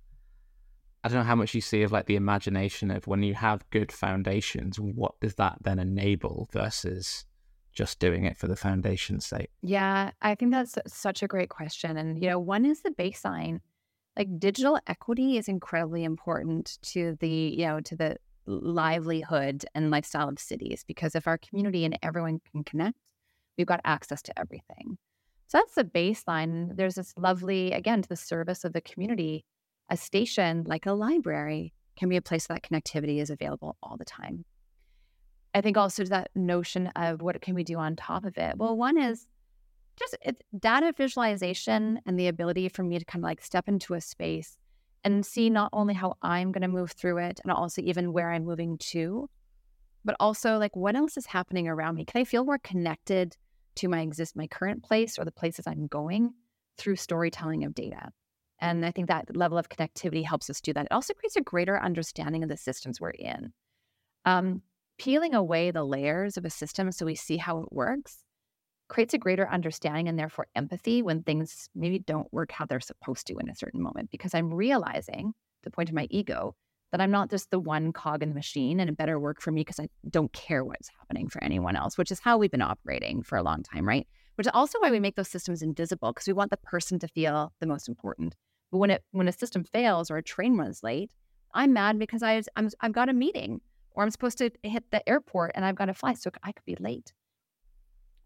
[1.02, 3.68] I don't know how much you see of like the imagination of when you have
[3.70, 7.24] good foundations, what does that then enable versus
[7.72, 9.50] just doing it for the foundation's sake?
[9.62, 11.96] Yeah, I think that's such a great question.
[11.96, 13.60] And, you know, one is the baseline.
[14.16, 18.16] Like digital equity is incredibly important to the, you know, to the
[18.50, 22.98] livelihood and lifestyle of cities because if our community and everyone can connect,
[23.56, 24.98] we've got access to everything.
[25.46, 26.76] So that's the baseline.
[26.76, 29.44] There's this lovely, again, to the service of the community,
[29.88, 34.04] a station like a library can be a place that connectivity is available all the
[34.04, 34.44] time.
[35.54, 38.56] I think also to that notion of what can we do on top of it?
[38.56, 39.26] Well, one is
[39.98, 40.16] just
[40.58, 44.56] data visualization and the ability for me to kind of like step into a space
[45.04, 48.30] and see not only how I'm going to move through it and also even where
[48.30, 49.28] I'm moving to,
[50.04, 52.04] but also like what else is happening around me?
[52.04, 53.36] Can I feel more connected
[53.76, 56.32] to my exist my current place or the places I'm going
[56.76, 58.10] through storytelling of data?
[58.60, 60.86] And I think that level of connectivity helps us do that.
[60.86, 63.52] It also creates a greater understanding of the systems we're in.
[64.26, 64.62] Um,
[64.98, 68.22] peeling away the layers of a system so we see how it works
[68.90, 73.26] creates a greater understanding and therefore empathy when things maybe don't work how they're supposed
[73.28, 76.54] to in a certain moment because I'm realizing the point of my ego
[76.90, 79.52] that I'm not just the one cog in the machine and it better work for
[79.52, 82.62] me because I don't care what's happening for anyone else, which is how we've been
[82.62, 84.08] operating for a long time, right?
[84.34, 87.08] Which is also why we make those systems invisible because we want the person to
[87.08, 88.34] feel the most important.
[88.72, 91.12] But when it when a system fails or a train runs late,
[91.54, 93.60] I'm mad because I I'm, I've got a meeting
[93.92, 96.64] or I'm supposed to hit the airport and I've got to fly, so I could
[96.64, 97.12] be late.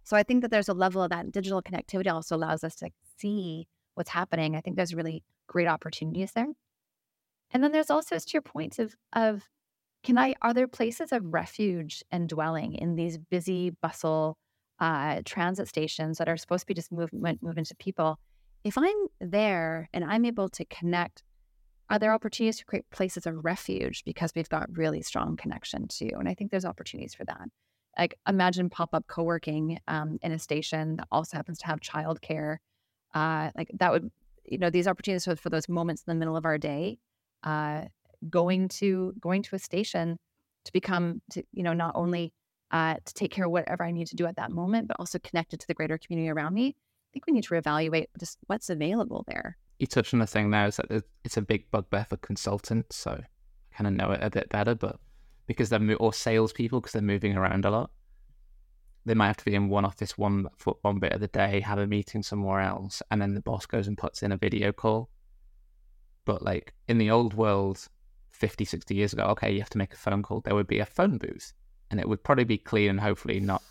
[0.04, 2.90] So I think that there's a level of that digital connectivity also allows us to
[3.18, 4.54] see what's happening.
[4.54, 6.48] I think there's really great opportunities there.
[7.50, 9.48] And then there's also, to your point of of
[10.02, 14.36] can I are there places of refuge and dwelling in these busy bustle
[14.78, 18.18] uh, transit stations that are supposed to be just movement moving to people?
[18.64, 21.22] If I'm there and I'm able to connect,
[21.88, 26.10] are there opportunities to create places of refuge because we've got really strong connection too?
[26.18, 27.48] And I think there's opportunities for that
[27.98, 32.56] like imagine pop-up co-working um, in a station that also happens to have childcare
[33.14, 34.10] uh, like that would
[34.44, 36.98] you know these opportunities for, for those moments in the middle of our day
[37.44, 37.82] uh,
[38.28, 40.18] going to going to a station
[40.64, 42.32] to become to you know not only
[42.70, 45.18] uh, to take care of whatever i need to do at that moment but also
[45.20, 48.70] connected to the greater community around me i think we need to reevaluate just what's
[48.70, 49.56] available there.
[49.78, 53.10] You touched on the thing now is that it's a big bugbear for consultants so
[53.10, 54.98] i kind of know it a bit better but
[55.46, 57.90] because they're mo- or salespeople because they're moving around a lot.
[59.06, 61.60] They might have to be in one office one for one bit of the day,
[61.60, 64.72] have a meeting somewhere else, and then the boss goes and puts in a video
[64.72, 65.10] call.
[66.24, 67.86] But like in the old world,
[68.30, 70.40] 50, 60 years ago, okay, you have to make a phone call.
[70.40, 71.52] There would be a phone booth
[71.90, 73.62] and it would probably be clean and hopefully not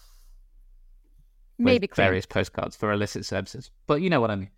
[1.57, 3.71] maybe various postcards for illicit services.
[3.87, 4.49] But you know what I mean.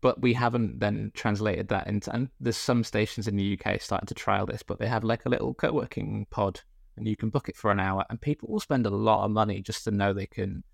[0.00, 2.10] But we haven't then translated that into.
[2.12, 5.26] And there's some stations in the UK starting to trial this, but they have like
[5.26, 6.60] a little co-working pod,
[6.96, 9.30] and you can book it for an hour, and people will spend a lot of
[9.30, 10.64] money just to know they can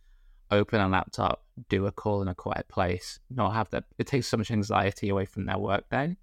[0.51, 3.85] open a laptop, do a call in a quiet place, not have that.
[3.99, 6.17] It takes so much anxiety away from their workday,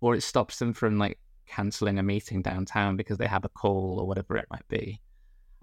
[0.00, 3.98] or it stops them from like canceling a meeting downtown because they have a call
[4.00, 5.00] or whatever it might be.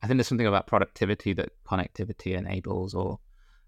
[0.02, 3.20] I think there's something about productivity that connectivity enables, or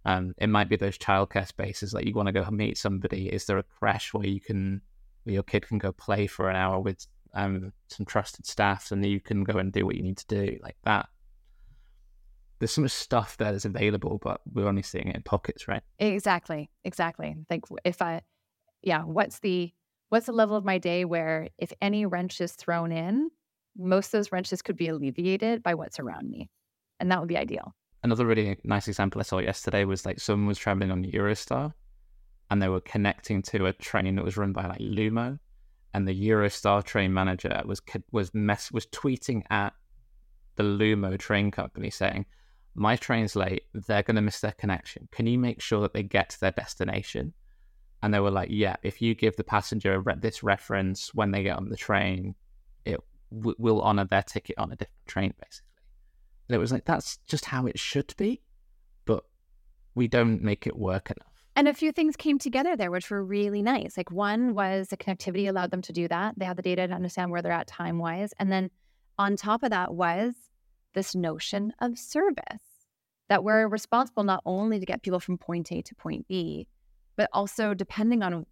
[0.05, 3.27] um, it might be those childcare spaces like you want to go meet somebody.
[3.27, 4.81] Is there a crash where you can,
[5.23, 9.05] where your kid can go play for an hour with um, some trusted staff, and
[9.05, 11.07] you can go and do what you need to do like that?
[12.59, 15.81] There's so much stuff that is available, but we're only seeing it in pockets, right?
[15.97, 17.35] Exactly, exactly.
[17.49, 18.21] Like if I,
[18.83, 19.71] yeah, what's the
[20.09, 23.29] what's the level of my day where if any wrench is thrown in,
[23.77, 26.49] most of those wrenches could be alleviated by what's around me.
[26.99, 27.73] And that would be ideal.
[28.03, 31.73] Another really nice example I saw yesterday was like someone was traveling on Eurostar
[32.49, 35.39] and they were connecting to a train that was run by like Lumo.
[35.93, 39.73] And the Eurostar train manager was was mess was tweeting at
[40.55, 42.25] the Lumo train company saying,
[42.75, 43.63] "My train's late.
[43.73, 45.09] They're going to miss their connection.
[45.11, 47.33] Can you make sure that they get to their destination?"
[48.01, 51.57] And they were like, "Yeah, if you give the passenger this reference when they get
[51.57, 52.35] on the train,
[52.85, 52.99] it
[53.31, 55.70] w- will honor their ticket on a different train, basically.
[56.51, 58.41] And it was like, that's just how it should be,
[59.05, 59.23] but
[59.95, 61.45] we don't make it work enough.
[61.55, 63.95] And a few things came together there, which were really nice.
[63.95, 66.33] Like one was the connectivity allowed them to do that.
[66.35, 68.33] They had the data to understand where they're at time wise.
[68.37, 68.69] And then
[69.17, 70.33] on top of that was
[70.93, 72.89] this notion of service
[73.29, 76.67] that we're responsible not only to get people from point A to point B,
[77.15, 78.45] but also depending on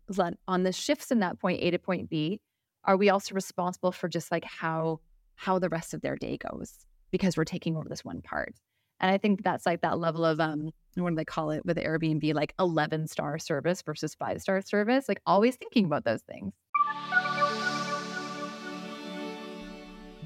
[0.48, 2.40] on the shifts in that point A to point B,
[2.86, 5.02] are we also responsible for just like how
[5.36, 8.56] how the rest of their day goes because we're taking over this one part
[9.00, 11.78] and i think that's like that level of um what do they call it with
[11.78, 16.54] airbnb like 11 star service versus 5 star service like always thinking about those things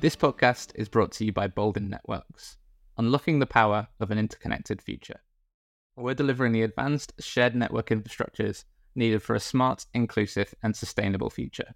[0.03, 2.57] this podcast is brought to you by Boldyn Networks,
[2.97, 5.21] unlocking the power of an interconnected future.
[5.95, 8.65] We're delivering the advanced shared network infrastructures
[8.95, 11.73] needed for a smart, inclusive, and sustainable future.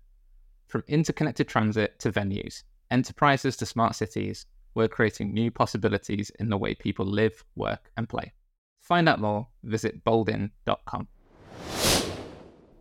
[0.68, 4.46] From interconnected transit to venues, enterprises to smart cities,
[4.78, 8.32] we're creating new possibilities in the way people live, work, and play.
[8.82, 11.08] To find out more, visit boldyn.com.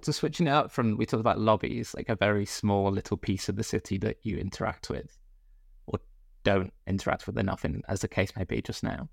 [0.02, 3.48] So, switching it up from, we talked about lobbies, like a very small little piece
[3.48, 5.18] of the city that you interact with
[5.86, 5.98] or
[6.44, 9.08] don't interact with enough, in, as the case may be just now,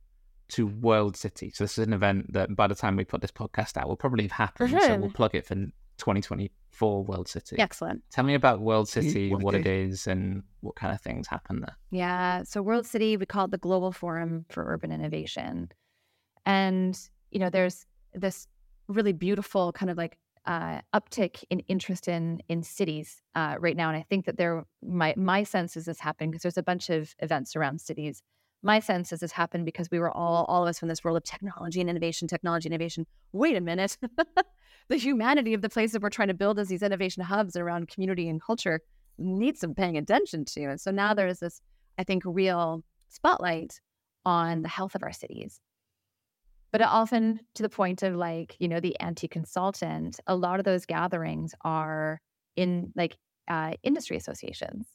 [0.50, 1.52] to World City.
[1.52, 3.96] So, this is an event that by the time we put this podcast out will
[3.96, 4.72] probably have happened.
[4.82, 5.56] So, we'll plug it for
[6.04, 7.56] 2024 World City.
[7.58, 8.04] Excellent.
[8.12, 11.62] Tell me about World City, what, what it is, and what kind of things happen
[11.62, 11.78] there.
[11.92, 12.44] Yeah.
[12.44, 15.72] So, World City, we call it the Global Forum for Urban Innovation.
[16.46, 17.00] And,
[17.32, 18.48] you know, there's this
[18.90, 23.88] really beautiful kind of like uh, uptick in interest in in cities uh, right now,
[23.88, 26.90] and I think that there my my sense is this happened because there's a bunch
[26.90, 28.22] of events around cities.
[28.66, 31.18] My sense is this happened because we were all all of us in this world
[31.18, 33.06] of technology and innovation, technology innovation.
[33.34, 33.98] Wait a minute,
[34.88, 37.90] the humanity of the place that we're trying to build as these innovation hubs around
[37.90, 38.80] community and culture
[39.18, 40.64] needs some paying attention to.
[40.64, 41.62] And so now there's this,
[41.98, 43.82] I think, real spotlight
[44.26, 45.60] on the health of our cities.
[46.72, 50.66] But often to the point of like, you know, the anti consultant, a lot of
[50.66, 52.22] those gatherings are
[52.56, 54.88] in like uh, industry associations.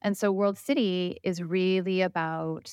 [0.00, 2.72] And so World City is really about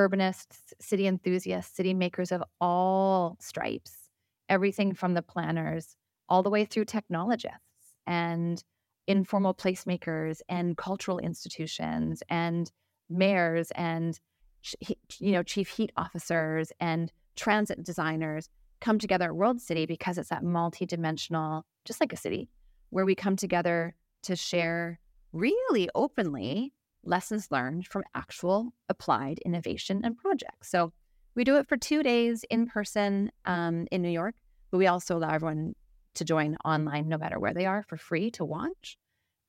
[0.00, 4.00] urbanists, city enthusiasts, city makers of all stripes
[4.50, 5.96] everything from the planners
[6.28, 8.62] all the way through technologists and
[9.06, 12.70] informal placemakers and cultural institutions and
[13.08, 14.20] mayors and
[15.18, 18.48] you know chief heat officers and transit designers
[18.80, 22.50] come together at World City because it's that multi-dimensional just like a city
[22.90, 24.98] where we come together to share
[25.32, 26.72] really openly
[27.04, 30.70] lessons learned from actual applied innovation and projects.
[30.70, 30.92] So
[31.34, 34.34] we do it for two days in person um, in New York,
[34.70, 35.74] but we also allow everyone
[36.14, 38.98] to join online no matter where they are for free to watch.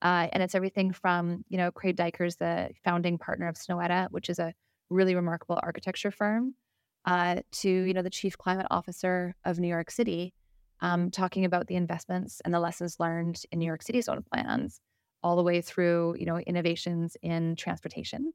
[0.02, 4.30] Uh, and it's everything from, you know, Craig Dykers, the founding partner of Snøhetta, which
[4.30, 4.54] is a
[4.90, 6.56] really remarkable architecture firm,
[7.06, 10.34] uh, to, you know, the chief climate officer of New York City,
[10.82, 14.80] um, talking about the investments and the lessons learned in New York City's own plans,
[15.24, 18.34] all the way through, you know, innovations in transportation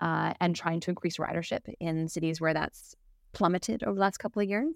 [0.00, 2.94] uh, and trying to increase ridership in cities where that's
[3.32, 4.74] plummeted over the last couple of years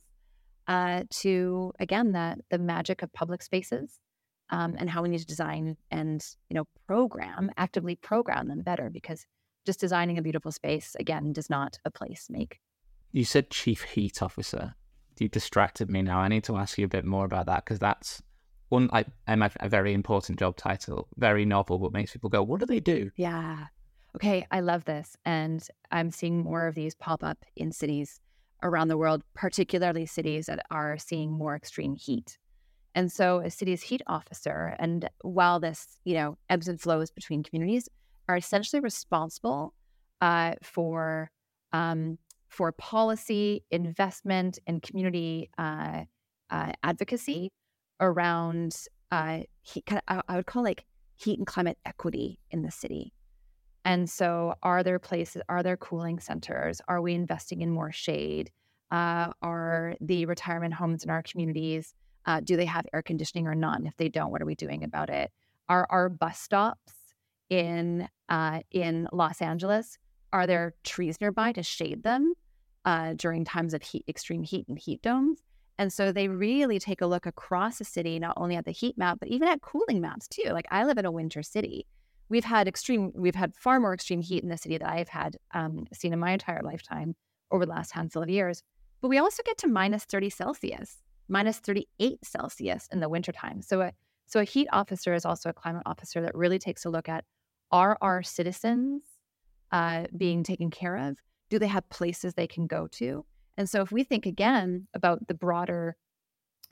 [0.66, 4.00] uh, to again the the magic of public spaces
[4.50, 8.90] um, and how we need to design and you know program actively program them better
[8.90, 9.26] because
[9.64, 12.58] just designing a beautiful space again does not a place make.
[13.12, 14.74] You said chief heat officer.
[15.18, 16.20] You distracted me now.
[16.20, 18.22] I need to ask you a bit more about that because that's
[18.68, 22.60] one i imagine a very important job title, very novel, but makes people go, "What
[22.60, 23.66] do they do?" Yeah.
[24.16, 28.20] Okay, I love this, and I'm seeing more of these pop up in cities
[28.62, 32.38] around the world, particularly cities that are seeing more extreme heat.
[32.94, 37.42] And so, a city's heat officer, and while this, you know, ebbs and flows between
[37.42, 37.88] communities,
[38.28, 39.74] are essentially responsible
[40.20, 41.30] uh, for
[41.72, 46.04] um, for policy, investment, and community uh,
[46.50, 47.52] uh, advocacy
[48.00, 48.76] around
[49.10, 50.84] uh, heat, I would call like
[51.16, 53.12] heat and climate equity in the city.
[53.84, 55.42] And so, are there places?
[55.48, 56.80] Are there cooling centers?
[56.88, 58.50] Are we investing in more shade?
[58.90, 61.94] Uh, are the retirement homes in our communities?
[62.26, 63.78] Uh, do they have air conditioning or not?
[63.78, 65.30] And if they don't, what are we doing about it?
[65.68, 66.92] Are our bus stops
[67.48, 69.98] in uh, in Los Angeles?
[70.32, 72.34] Are there trees nearby to shade them
[72.84, 75.40] uh, during times of heat, extreme heat and heat domes?
[75.78, 78.98] And so they really take a look across the city, not only at the heat
[78.98, 80.50] map, but even at cooling maps too.
[80.50, 81.86] Like I live in a winter city.
[82.28, 85.36] We've had extreme, we've had far more extreme heat in the city that I've had
[85.54, 87.14] um, seen in my entire lifetime
[87.50, 88.62] over the last handful of years.
[89.00, 90.98] But we also get to minus 30 Celsius,
[91.28, 93.62] minus 38 Celsius in the wintertime.
[93.62, 93.92] So a,
[94.26, 97.24] so a heat officer is also a climate officer that really takes a look at
[97.70, 99.02] are our citizens
[99.70, 101.18] uh, being taken care of?
[101.50, 103.24] Do they have places they can go to?
[103.58, 105.96] And so, if we think again about the broader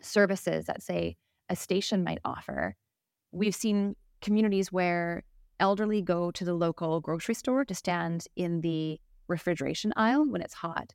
[0.01, 1.17] services that, say,
[1.49, 2.77] a station might offer,
[3.33, 5.25] we've seen communities where
[5.59, 10.55] elderly go to the local grocery store to stand in the refrigeration aisle when it's
[10.55, 10.95] hot.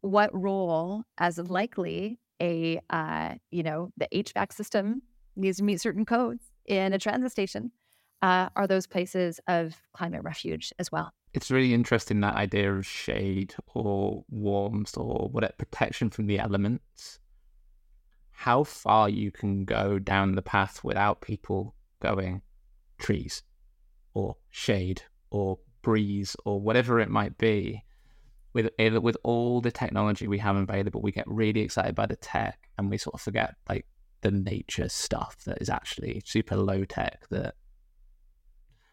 [0.00, 5.02] What role, as likely a uh, you know the HVAC system
[5.36, 7.70] needs to meet certain codes in a transit station,
[8.22, 12.86] uh, are those places of climate refuge as well it's really interesting that idea of
[12.86, 17.18] shade or warmth or whatever protection from the elements.
[18.30, 22.40] How far you can go down the path without people going
[22.96, 23.42] trees
[24.14, 27.84] or shade or breeze or whatever it might be.
[28.54, 32.16] With eh, with all the technology we have available, we get really excited by the
[32.16, 33.84] tech and we sort of forget like
[34.22, 37.56] the nature stuff that is actually super low tech that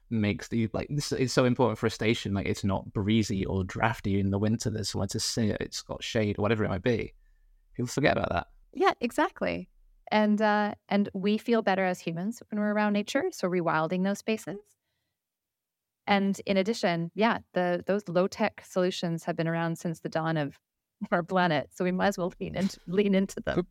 [0.09, 2.33] makes the like this is so important for a station.
[2.33, 4.69] Like it's not breezy or drafty in the winter.
[4.69, 5.57] There's somewhere to sit.
[5.59, 7.13] It's got shade, whatever it might be.
[7.75, 8.47] People forget about that.
[8.73, 9.69] Yeah, exactly.
[10.11, 13.25] And uh, and we feel better as humans when we're around nature.
[13.31, 14.57] So rewilding those spaces.
[16.05, 20.37] And in addition, yeah, the those low tech solutions have been around since the dawn
[20.37, 20.59] of
[21.11, 21.69] our planet.
[21.73, 23.67] So we might as well lean into lean into them.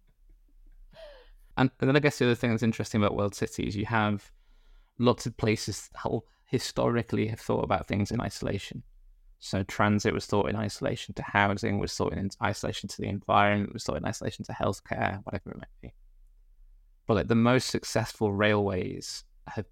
[1.59, 4.33] And, and then I guess the other thing that's interesting about world cities, you have
[5.03, 5.91] lots of places
[6.47, 8.83] historically have thought about things in isolation.
[9.41, 13.73] So transit was thought in isolation to housing, was thought in isolation to the environment,
[13.73, 15.93] was thought in isolation to healthcare, whatever it might be.
[17.07, 19.67] But like the most successful railways have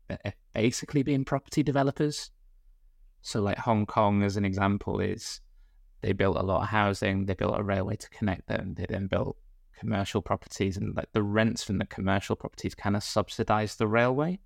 [0.53, 2.33] basically been property developers.
[3.23, 5.41] So like Hong Kong, as an example, is
[6.01, 9.07] they built a lot of housing, they built a railway to connect them, they then
[9.07, 9.37] built
[9.79, 14.41] commercial properties, and like the rents from the commercial properties kind of subsidize the railway.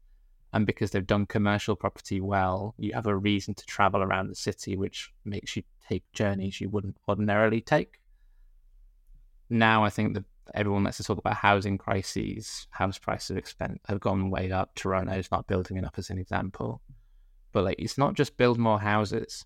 [0.55, 4.36] And because they've done commercial property well, you have a reason to travel around the
[4.36, 7.98] city, which makes you take journeys you wouldn't ordinarily take.
[9.50, 10.22] Now, I think that
[10.55, 12.68] everyone likes to talk about housing crises.
[12.70, 14.76] House prices have, have gone way up.
[14.76, 16.80] Toronto is not building enough, as an example.
[17.50, 19.44] But like, it's not just build more houses.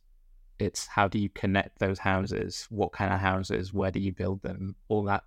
[0.59, 2.66] It's how do you connect those houses?
[2.68, 3.72] What kind of houses?
[3.72, 4.76] Where do you build them?
[4.88, 5.24] All that.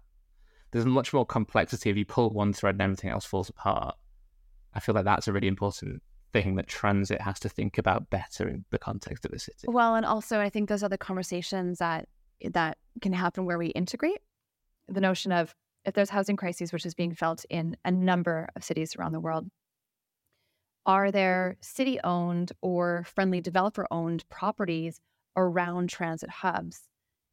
[0.70, 3.96] There's much more complexity if you pull one thread and everything else falls apart.
[4.74, 6.02] I feel like that's a really important
[6.32, 9.68] thing that transit has to think about better in the context of the city.
[9.68, 12.08] Well, and also I think those are the conversations that
[12.52, 14.20] that can happen where we integrate
[14.88, 15.54] the notion of
[15.86, 19.20] if there's housing crises, which is being felt in a number of cities around the
[19.20, 19.48] world,
[20.86, 25.00] are there city owned or friendly developer owned properties
[25.36, 26.82] around transit hubs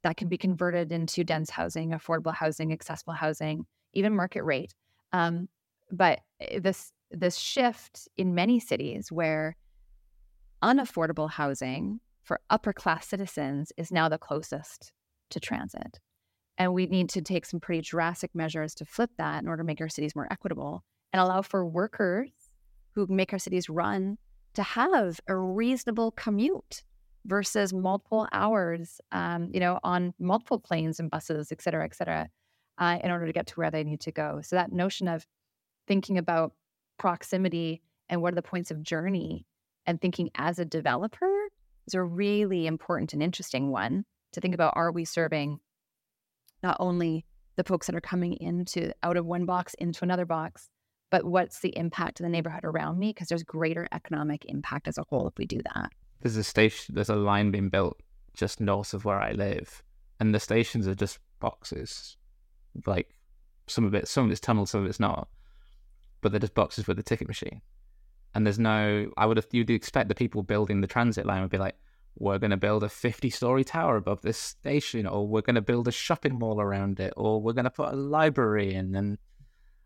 [0.03, 4.73] that can be converted into dense housing, affordable housing, accessible housing, even market rate?
[5.11, 5.49] Um,
[5.91, 9.55] but eh, this this shift in many cities where
[10.61, 14.91] unaffordable housing for upper class citizens is now the closest
[15.29, 15.99] to transit.
[16.57, 19.67] And we need to take some pretty drastic measures to flip that in order to
[19.67, 20.83] make our cities more equitable
[21.13, 22.29] and allow for workers
[22.91, 24.17] who make our cities run
[24.55, 26.83] to have a reasonable commute
[27.25, 32.27] versus multiple hours, um, you know, on multiple planes and buses, et cetera, et cetera,
[32.77, 34.41] uh, in order to get to where they need to go.
[34.43, 35.25] So that notion of
[35.87, 36.53] thinking about
[36.99, 39.47] proximity and what are the points of journey
[39.85, 41.47] and thinking as a developer
[41.87, 44.73] is a really important and interesting one to think about.
[44.75, 45.59] Are we serving
[46.61, 47.25] not only
[47.55, 50.69] the folks that are coming into out of one box into another box,
[51.09, 53.09] but what's the impact to the neighborhood around me?
[53.09, 55.91] Because there's greater economic impact as a whole if we do that.
[56.21, 57.99] There's a station, there's a line being built
[58.33, 59.81] just north of where I live,
[60.19, 62.17] and the stations are just boxes.
[62.85, 63.09] Like
[63.67, 65.27] some of it, some of it's tunnel some of it's not,
[66.21, 67.61] but they're just boxes with a ticket machine.
[68.35, 71.49] And there's no, I would have, you'd expect the people building the transit line would
[71.49, 71.75] be like,
[72.15, 75.61] we're going to build a 50 story tower above this station, or we're going to
[75.61, 78.95] build a shopping mall around it, or we're going to put a library in.
[78.95, 79.17] And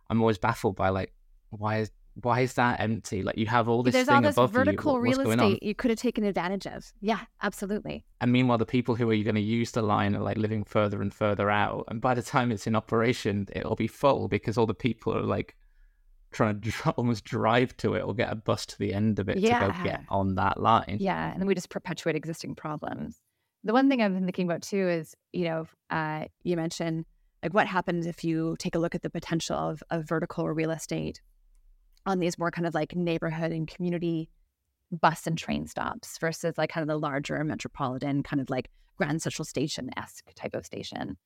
[0.10, 1.14] I'm always baffled by like,
[1.52, 3.24] why is why is that empty?
[3.24, 5.00] Like you have all this There's thing all this above vertical you.
[5.00, 5.46] real What's going on?
[5.48, 6.92] estate you could have taken advantage of.
[7.02, 8.06] Yeah, absolutely.
[8.22, 11.02] And meanwhile, the people who are going to use the line are like living further
[11.02, 11.86] and further out.
[11.88, 15.24] And by the time it's in operation, it'll be full because all the people are
[15.24, 15.56] like
[16.34, 19.30] trying to dr- almost drive to it or get a bus to the end of
[19.30, 20.98] it to go get on that line.
[21.00, 23.18] Yeah, and then we just perpetuate existing problems.
[23.64, 27.06] The one thing I've been thinking about too is, you know, uh, you mentioned
[27.42, 30.72] like what happens if you take a look at the potential of, of vertical real
[30.72, 31.22] estate
[32.06, 34.30] on these more kind of like neighborhood and community
[34.92, 39.22] bus and train stops versus like kind of the larger metropolitan kind of like Grand
[39.22, 41.18] Central Station esque type of station.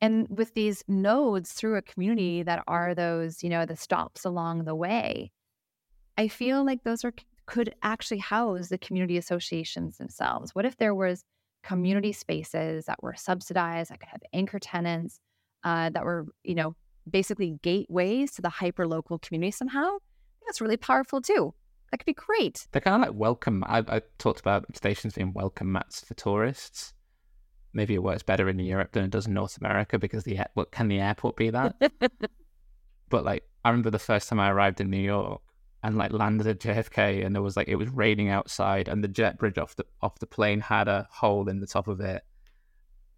[0.00, 4.64] And with these nodes through a community that are those, you know, the stops along
[4.64, 5.30] the way,
[6.16, 7.12] I feel like those are
[7.46, 10.54] could actually house the community associations themselves.
[10.54, 11.24] What if there was
[11.64, 15.18] community spaces that were subsidized, that could have anchor tenants,
[15.64, 16.76] uh, that were, you know,
[17.10, 19.96] basically gateways to the hyper local community somehow?
[20.46, 21.52] That's really powerful too.
[21.90, 22.68] That could be great.
[22.70, 23.64] They're kind of like welcome.
[23.66, 26.94] I, I talked about stations being welcome mats for tourists.
[27.72, 30.72] Maybe it works better in Europe than it does in North America because the what
[30.72, 31.74] can the airport be that?
[33.08, 35.40] but like I remember the first time I arrived in New York
[35.82, 39.08] and like landed at JFK and there was like it was raining outside and the
[39.08, 42.22] jet bridge off the off the plane had a hole in the top of it.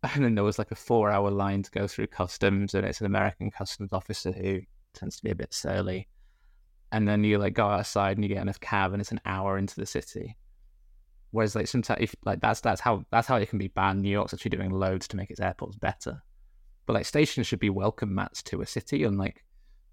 [0.15, 2.99] And then there was like a four hour line to go through customs and it's
[2.99, 4.61] an American customs officer who
[4.95, 6.09] tends to be a bit surly.
[6.91, 9.21] And then you like go outside and you get in a cab and it's an
[9.25, 10.37] hour into the city.
[11.33, 14.03] Whereas like sometimes if like that's that's how that's how it can be banned.
[14.03, 16.23] New York's actually doing loads to make its airports better.
[16.87, 19.45] But like stations should be welcome mats to a city and like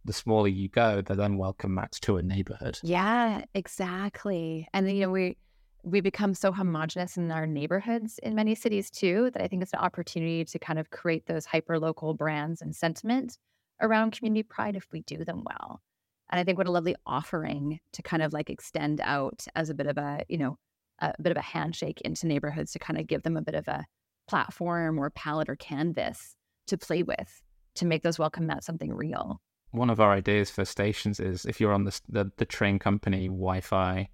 [0.06, 2.80] the smaller you go, the then welcome mats to a neighborhood.
[2.84, 4.68] Yeah, exactly.
[4.74, 5.38] And you know, we
[5.84, 9.74] we become so homogenous in our neighborhoods in many cities too that I think it's
[9.74, 13.38] an opportunity to kind of create those hyper local brands and sentiment
[13.82, 15.82] around community pride if we do them well.
[16.30, 19.74] And I think what a lovely offering to kind of like extend out as a
[19.74, 20.58] bit of a, you know,
[21.02, 23.68] a bit of a handshake into neighborhoods to kind of give them a bit of
[23.68, 23.86] a
[24.28, 26.36] platform or palette or canvas
[26.68, 27.42] to play with
[27.76, 29.42] to make those welcome mats something real.
[29.72, 33.28] One of our ideas for stations is if you're on the the, the train company
[33.28, 34.10] Wi-Fi,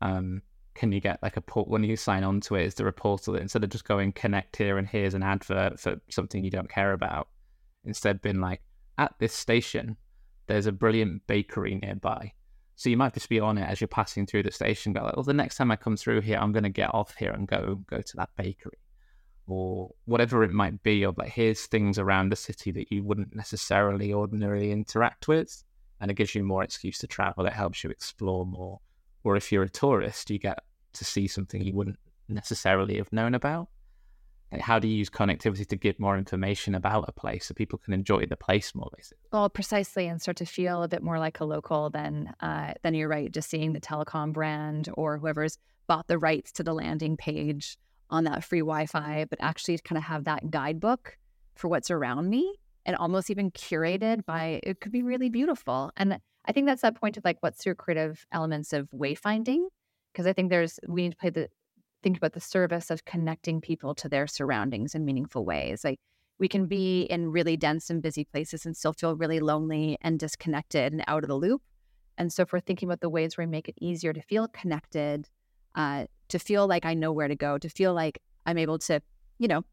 [0.00, 0.42] um,
[0.74, 2.66] can you get like a port when you sign on to it?
[2.66, 5.80] Is there a portal that instead of just going connect here and here's an advert
[5.80, 7.28] for something you don't care about,
[7.84, 8.62] instead been like
[8.98, 9.96] at this station,
[10.46, 12.32] there's a brilliant bakery nearby.
[12.78, 14.92] So you might just be on it as you're passing through the station.
[14.92, 17.14] Go like, well, the next time I come through here, I'm going to get off
[17.16, 18.78] here and go go to that bakery,
[19.46, 21.02] or whatever it might be.
[21.02, 25.64] Of like, here's things around the city that you wouldn't necessarily ordinarily interact with,
[26.00, 27.46] and it gives you more excuse to travel.
[27.46, 28.80] It helps you explore more.
[29.24, 30.58] Or if you're a tourist, you get
[30.92, 31.98] to see something you wouldn't
[32.28, 33.68] necessarily have known about.
[34.52, 37.92] How do you use connectivity to give more information about a place so people can
[37.92, 39.24] enjoy the place more, basically?
[39.32, 42.94] Well, precisely, and start to feel a bit more like a local than uh, than
[42.94, 43.30] you're right.
[43.30, 47.76] Just seeing the telecom brand or whoever's bought the rights to the landing page
[48.08, 51.18] on that free Wi-Fi, but actually kind of have that guidebook
[51.56, 54.60] for what's around me, and almost even curated by.
[54.62, 57.74] It could be really beautiful, and I think that's that point of like, what's your
[57.74, 59.66] creative elements of wayfinding?
[60.12, 61.48] Because I think there's we need to play the
[62.06, 65.82] think about the service of connecting people to their surroundings in meaningful ways.
[65.82, 65.98] Like
[66.38, 70.16] we can be in really dense and busy places and still feel really lonely and
[70.16, 71.62] disconnected and out of the loop.
[72.16, 74.46] And so, if we're thinking about the ways where we make it easier to feel
[74.46, 75.28] connected,
[75.74, 79.02] uh, to feel like I know where to go, to feel like I'm able to,
[79.40, 79.64] you know,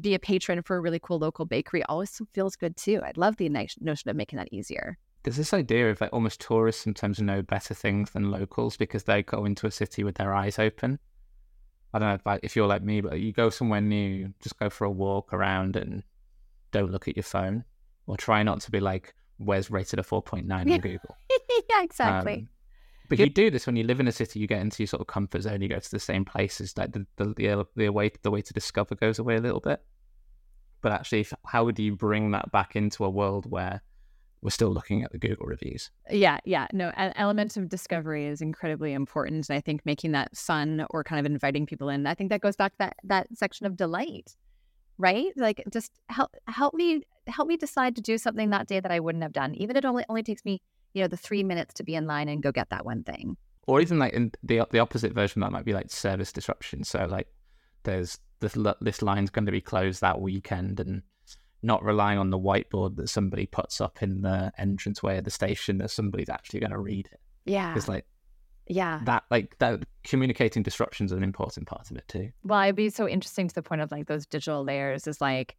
[0.00, 3.00] be a patron for a really cool local bakery, always feels good too.
[3.04, 4.98] I'd love the notion of making that easier.
[5.22, 9.22] There's this idea of like almost tourists sometimes know better things than locals because they
[9.22, 10.98] go into a city with their eyes open.
[11.92, 14.58] I don't know if, like, if you're like me, but you go somewhere new, just
[14.58, 16.02] go for a walk around and
[16.70, 17.64] don't look at your phone,
[18.06, 20.74] or try not to be like, "Where's rated a 4.9 Yeah.
[20.74, 21.16] on Google?"
[21.70, 22.34] yeah, exactly.
[22.34, 22.48] Um,
[23.08, 24.38] but you do this when you live in a city.
[24.38, 25.60] You get into your sort of comfort zone.
[25.60, 26.78] You go to the same places.
[26.78, 29.82] Like the the the, the way the way to discover goes away a little bit.
[30.80, 33.82] But actually, how would you bring that back into a world where
[34.42, 35.90] we're still looking at the Google reviews.
[36.10, 36.66] Yeah, yeah.
[36.72, 39.48] No, an element of discovery is incredibly important.
[39.48, 42.40] And I think making that fun or kind of inviting people in, I think that
[42.40, 44.34] goes back to that that section of delight,
[44.98, 45.32] right?
[45.36, 49.00] Like just help help me help me decide to do something that day that I
[49.00, 49.54] wouldn't have done.
[49.54, 50.62] Even if it only only takes me,
[50.94, 53.36] you know, the three minutes to be in line and go get that one thing.
[53.66, 56.84] Or even like in the the opposite version that might be like service disruption.
[56.84, 57.28] So like
[57.82, 61.02] there's this this line's going to be closed that weekend and
[61.62, 65.78] not relying on the whiteboard that somebody puts up in the entranceway of the station
[65.78, 67.20] that somebody's actually going to read it.
[67.44, 67.74] Yeah.
[67.76, 68.06] It's like,
[68.66, 72.30] yeah, that like that communicating disruptions is an important part of it too.
[72.44, 75.56] Well, it'd be so interesting to the point of like those digital layers is like,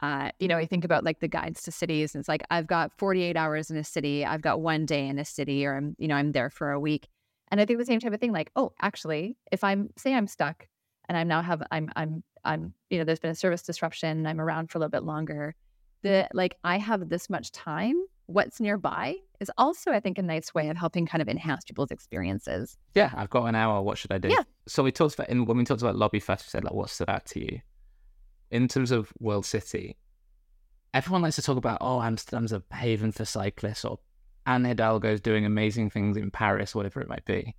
[0.00, 2.66] uh, you know, I think about like the guides to cities, and it's like I've
[2.66, 5.94] got 48 hours in a city, I've got one day in a city, or I'm,
[5.98, 7.08] you know, I'm there for a week,
[7.48, 8.32] and I think the same type of thing.
[8.32, 10.66] Like, oh, actually, if I'm say I'm stuck
[11.08, 14.40] and I'm now have I'm I'm I'm, you know, there's been a service disruption, I'm
[14.40, 15.54] around for a little bit longer.
[16.02, 17.96] The like I have this much time.
[18.26, 21.90] What's nearby is also, I think, a nice way of helping kind of enhance people's
[21.90, 22.78] experiences.
[22.94, 23.82] Yeah, I've got an hour.
[23.82, 24.28] What should I do?
[24.28, 24.44] Yeah.
[24.66, 27.10] So we talked about in when we talked about Lobbyfest, we said like what stood
[27.10, 27.60] out to you
[28.50, 29.96] in terms of World City.
[30.94, 33.98] Everyone likes to talk about oh Amsterdam's a haven for cyclists or
[34.46, 37.54] Anne Hidalgo's doing amazing things in Paris, whatever it might be.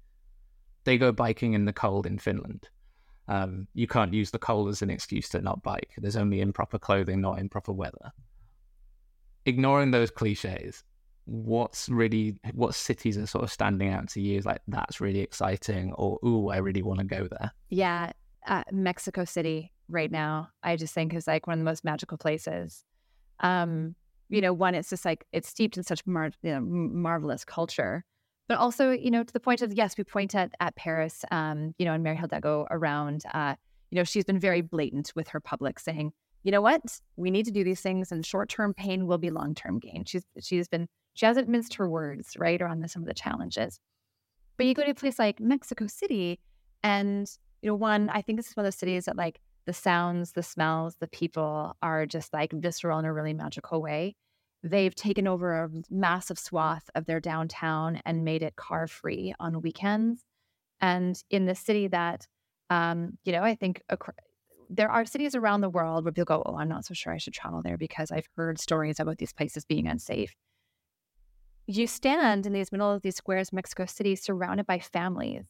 [0.84, 2.70] They go biking in the cold in Finland.
[3.28, 5.92] Um, you can't use the cold as an excuse to not bike.
[5.98, 8.12] There's only improper clothing, not improper weather.
[9.46, 10.84] Ignoring those cliches,
[11.26, 14.42] what's really what cities are sort of standing out to you?
[14.42, 17.52] Like that's really exciting, or ooh, I really want to go there.
[17.70, 18.12] Yeah,
[18.48, 22.18] uh, Mexico City right now, I just think is like one of the most magical
[22.18, 22.84] places.
[23.40, 23.96] Um,
[24.30, 28.06] you know, one, it's just like it's steeped in such mar- you know, marvelous culture
[28.48, 31.74] but also, you know, to the point of yes, we point at at Paris, um,
[31.78, 33.56] you know, and Mary Hidalgo around, uh,
[33.90, 36.12] you know, she's been very blatant with her public, saying,
[36.44, 36.82] you know what,
[37.16, 40.06] we need to do these things, and short term pain will be long term gain.
[40.06, 43.80] She's she's been she hasn't minced her words, right, around the, some of the challenges.
[44.58, 46.40] But you go to a place like Mexico City,
[46.84, 47.28] and
[47.62, 50.34] you know, one, I think this is one of those cities that like the sounds,
[50.34, 54.16] the smells, the people are just like visceral in a really magical way.
[54.66, 59.62] They've taken over a massive swath of their downtown and made it car free on
[59.62, 60.26] weekends.
[60.82, 62.26] And in the city that,
[62.72, 63.84] um, you know, I think
[64.68, 67.20] there are cities around the world where people go, Oh, I'm not so sure I
[67.20, 70.36] should travel there because I've heard stories about these places being unsafe.
[71.68, 75.46] You stand in these middle of these squares, Mexico City, surrounded by families,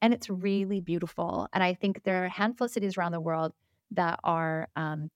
[0.00, 1.48] and it's really beautiful.
[1.52, 3.52] And I think there are a handful of cities around the world
[3.90, 5.10] that are um,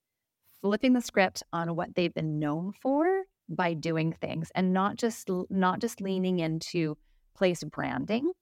[0.61, 3.18] flipping the script on what they've been known for
[3.49, 6.97] by doing things and not just not just leaning into
[7.35, 8.33] place branding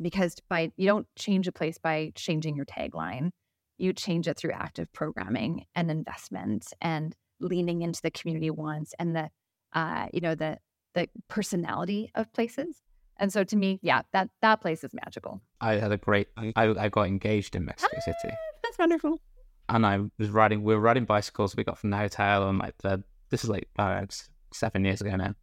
[0.00, 3.30] because by you don't change a place by changing your tagline.
[3.78, 9.16] You change it through active programming and investment and leaning into the community wants and
[9.16, 9.30] the
[9.72, 10.58] uh, you know the
[10.94, 12.82] the personality of places.
[13.16, 15.40] And so to me yeah that that place is magical.
[15.60, 18.34] I had a great i, I got engaged in mexico ah, city.
[18.62, 19.20] that's wonderful.
[19.68, 21.56] And i was riding we were riding bicycles.
[21.56, 24.04] We got from the hotel and like the this is like uh,
[24.52, 25.34] seven years ago now,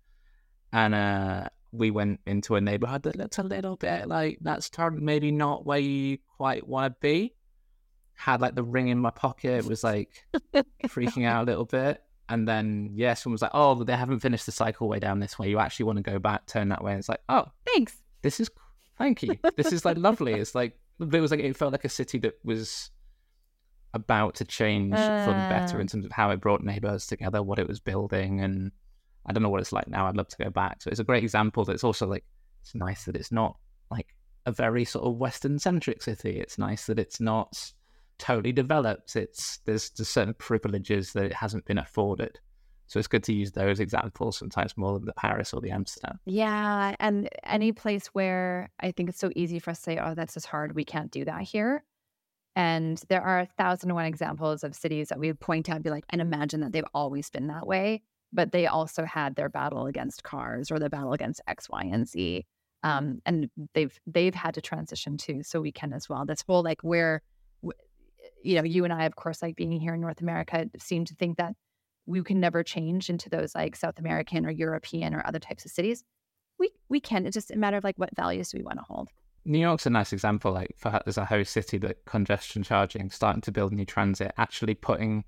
[0.73, 5.01] and uh, we went into a neighborhood that looked a little bit like that's turned
[5.01, 7.33] maybe not where you quite want to be.
[8.15, 10.25] Had like the ring in my pocket, was like
[10.87, 12.01] freaking out a little bit.
[12.29, 15.39] And then, yeah, someone was like, oh, they haven't finished the cycle way down this
[15.39, 15.49] way.
[15.49, 16.91] You actually want to go back, turn that way.
[16.91, 17.95] And it's like, oh, thanks.
[18.21, 18.49] This is,
[18.97, 19.35] thank you.
[19.55, 20.33] this is like lovely.
[20.33, 22.91] It's like, it was like, it felt like a city that was
[23.93, 25.25] about to change uh...
[25.25, 25.81] for the better uh.
[25.81, 28.41] in terms of how it brought neighbors together, what it was building.
[28.41, 28.71] And
[29.25, 30.07] I don't know what it's like now.
[30.07, 30.81] I'd love to go back.
[30.81, 32.23] So it's a great example that it's also like,
[32.61, 33.57] it's nice that it's not
[33.89, 34.13] like
[34.45, 36.39] a very sort of Western centric city.
[36.39, 37.71] It's nice that it's not
[38.17, 39.15] totally developed.
[39.15, 42.39] It's there's just certain privileges that it hasn't been afforded.
[42.87, 46.19] So it's good to use those examples sometimes more than the Paris or the Amsterdam.
[46.25, 46.95] Yeah.
[47.01, 50.35] And any place where I think it's so easy for us to say, oh, that's
[50.35, 50.73] just hard.
[50.73, 51.83] We can't do that here.
[52.57, 55.75] And there are a thousand and one examples of cities that we would point out
[55.75, 58.01] and be like, and imagine that they've always been that way.
[58.33, 62.07] But they also had their battle against cars or the battle against X, Y, and
[62.07, 62.47] Z.
[62.81, 65.43] Um, and they've they've had to transition too.
[65.43, 66.25] So we can as well.
[66.25, 67.21] This whole like where,
[68.41, 71.13] you know, you and I, of course, like being here in North America, seem to
[71.13, 71.53] think that
[72.07, 75.69] we can never change into those like South American or European or other types of
[75.69, 76.03] cities.
[76.57, 77.27] We we can.
[77.27, 79.09] It's just a matter of like what values do we want to hold.
[79.47, 83.51] New York's a nice example, like for a host city that congestion charging, starting to
[83.51, 85.23] build new transit, actually putting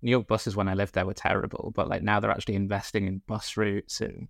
[0.00, 3.06] New York buses when I lived there were terrible, but like now they're actually investing
[3.06, 4.28] in bus routes and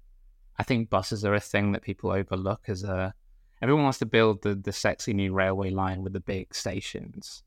[0.58, 3.14] I think buses are a thing that people overlook as a
[3.62, 7.44] everyone wants to build the the sexy new railway line with the big stations.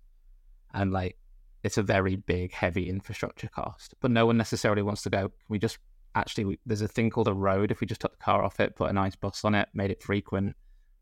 [0.74, 1.18] And like
[1.64, 3.94] it's a very big, heavy infrastructure cost.
[4.00, 5.80] But no one necessarily wants to go, we just
[6.16, 7.72] actually we, there's a thing called a road.
[7.72, 9.92] If we just took the car off it, put a nice bus on it, made
[9.92, 10.56] it frequent,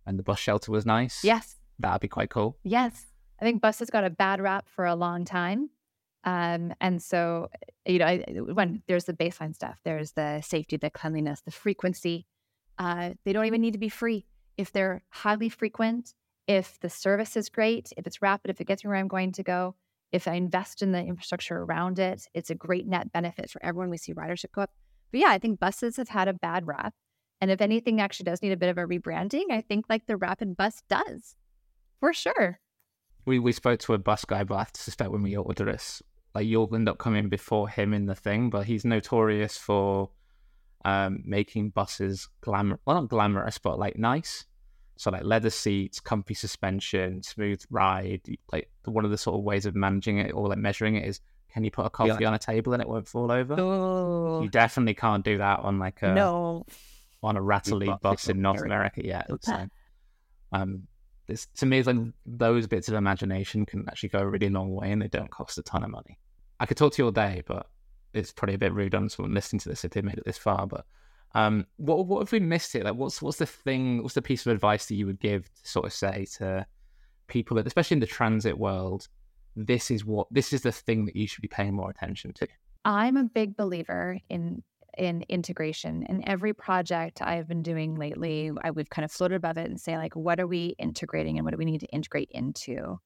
[0.06, 1.58] and the bus shelter was nice, Yes.
[1.80, 2.58] that'd be quite cool.
[2.64, 3.06] Yes.
[3.40, 5.70] I think buses got a bad rap for a long time.
[6.24, 7.50] Um, and so,
[7.86, 8.24] you know, I-
[8.54, 12.28] when there's the baseline stuff, there's the safety, the cleanliness, the frequency.
[12.78, 14.28] Uh, they don't even need to be free.
[14.58, 16.14] If they're highly frequent,
[16.48, 19.32] if the service is great, if it's rapid, if it gets me where I'm going
[19.32, 19.76] to go,
[20.12, 23.90] if I invest in the infrastructure around it, it's a great net benefit for everyone.
[23.90, 24.72] We see ridership go up.
[25.12, 26.94] But yeah, I think buses have had a bad rap.
[27.42, 30.16] And if anything actually does need a bit of a rebranding, I think like the
[30.16, 31.36] rapid bus does,
[32.00, 32.60] for sure.
[33.26, 36.04] We we spoke to a bus guy, but I suspect when we order this,
[36.36, 38.52] like you'll end up coming before him in the thing.
[38.52, 40.12] But he's notorious for
[40.86, 44.46] um, making buses glamour, well not glamorous, but like nice.
[44.98, 48.22] So like leather seats, comfy suspension, smooth ride.
[48.52, 51.22] Like one of the sort of ways of managing it or like measuring it is,
[51.52, 53.56] can you put a coffee on a table and it won't fall over?
[53.60, 56.66] Oh You definitely can't do that on like a no.
[57.24, 59.30] On a rattly bus bus in North America yet.
[59.42, 59.68] So,
[60.52, 60.88] um,
[61.28, 64.74] it's, to me, it's like those bits of imagination can actually go a really long
[64.74, 66.18] way, and they don't cost a ton of money.
[66.60, 67.68] I could talk to you all day, but
[68.14, 70.38] it's probably a bit rude on someone listening to this if they made it this
[70.38, 70.68] far.
[70.68, 70.86] But
[71.34, 72.84] um, what what if we missed it?
[72.84, 74.02] Like, what's what's the thing?
[74.02, 76.66] What's the piece of advice that you would give to sort of say to
[77.28, 79.08] people, that, especially in the transit world?
[79.56, 82.48] This is what this is the thing that you should be paying more attention to.
[82.84, 84.64] I'm a big believer in
[84.98, 86.04] in integration.
[86.08, 89.80] In every project I've been doing lately, I would kind of floated above it and
[89.80, 93.00] say, like, what are we integrating and what do we need to integrate into?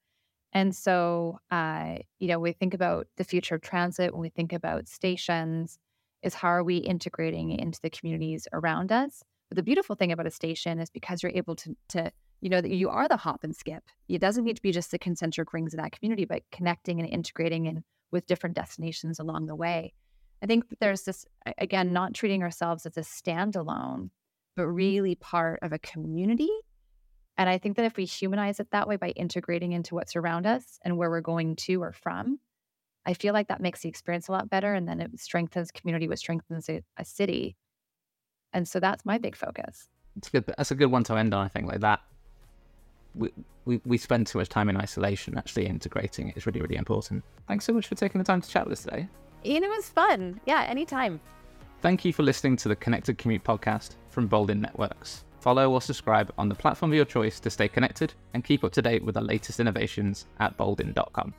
[0.54, 4.54] And so, uh, you know, we think about the future of transit when we think
[4.54, 5.78] about stations,
[6.24, 9.22] is how are we integrating into the communities around us?
[9.50, 12.12] But the beautiful thing about a station is because you're able to to
[12.42, 13.84] you know that you are the hop and skip.
[14.08, 17.10] It doesn't need to be just the concentric rings of that community, but connecting and
[17.10, 19.94] integrating and with different destinations along the way.
[20.42, 21.26] I think there's this
[21.58, 24.10] again, not treating ourselves as a standalone,
[24.56, 24.76] but mm-hmm.
[24.76, 26.50] really part of a community.
[27.38, 30.46] And I think that if we humanize it that way by integrating into what's around
[30.46, 32.40] us and where we're going to or from,
[33.06, 34.74] I feel like that makes the experience a lot better.
[34.74, 37.58] And then it strengthens community, which strengthens a, a city.
[38.54, 39.90] And so that's my big focus.
[40.16, 40.46] It's good.
[40.46, 41.46] That's a good one to end on.
[41.46, 42.02] I think like that.
[43.16, 43.32] We,
[43.66, 45.38] we we spend too much time in isolation.
[45.38, 47.24] Actually, integrating it is really really important.
[47.48, 49.08] Thanks so much for taking the time to chat with us today.
[49.46, 50.40] Iain, it was fun.
[50.46, 51.20] Yeah, anytime.
[51.82, 55.24] Thank you for listening to the Connected Commute podcast from Boldyn Networks.
[55.40, 58.72] Follow or subscribe on the platform of your choice to stay connected and keep up
[58.72, 61.34] to date with the latest innovations at boldyn.com.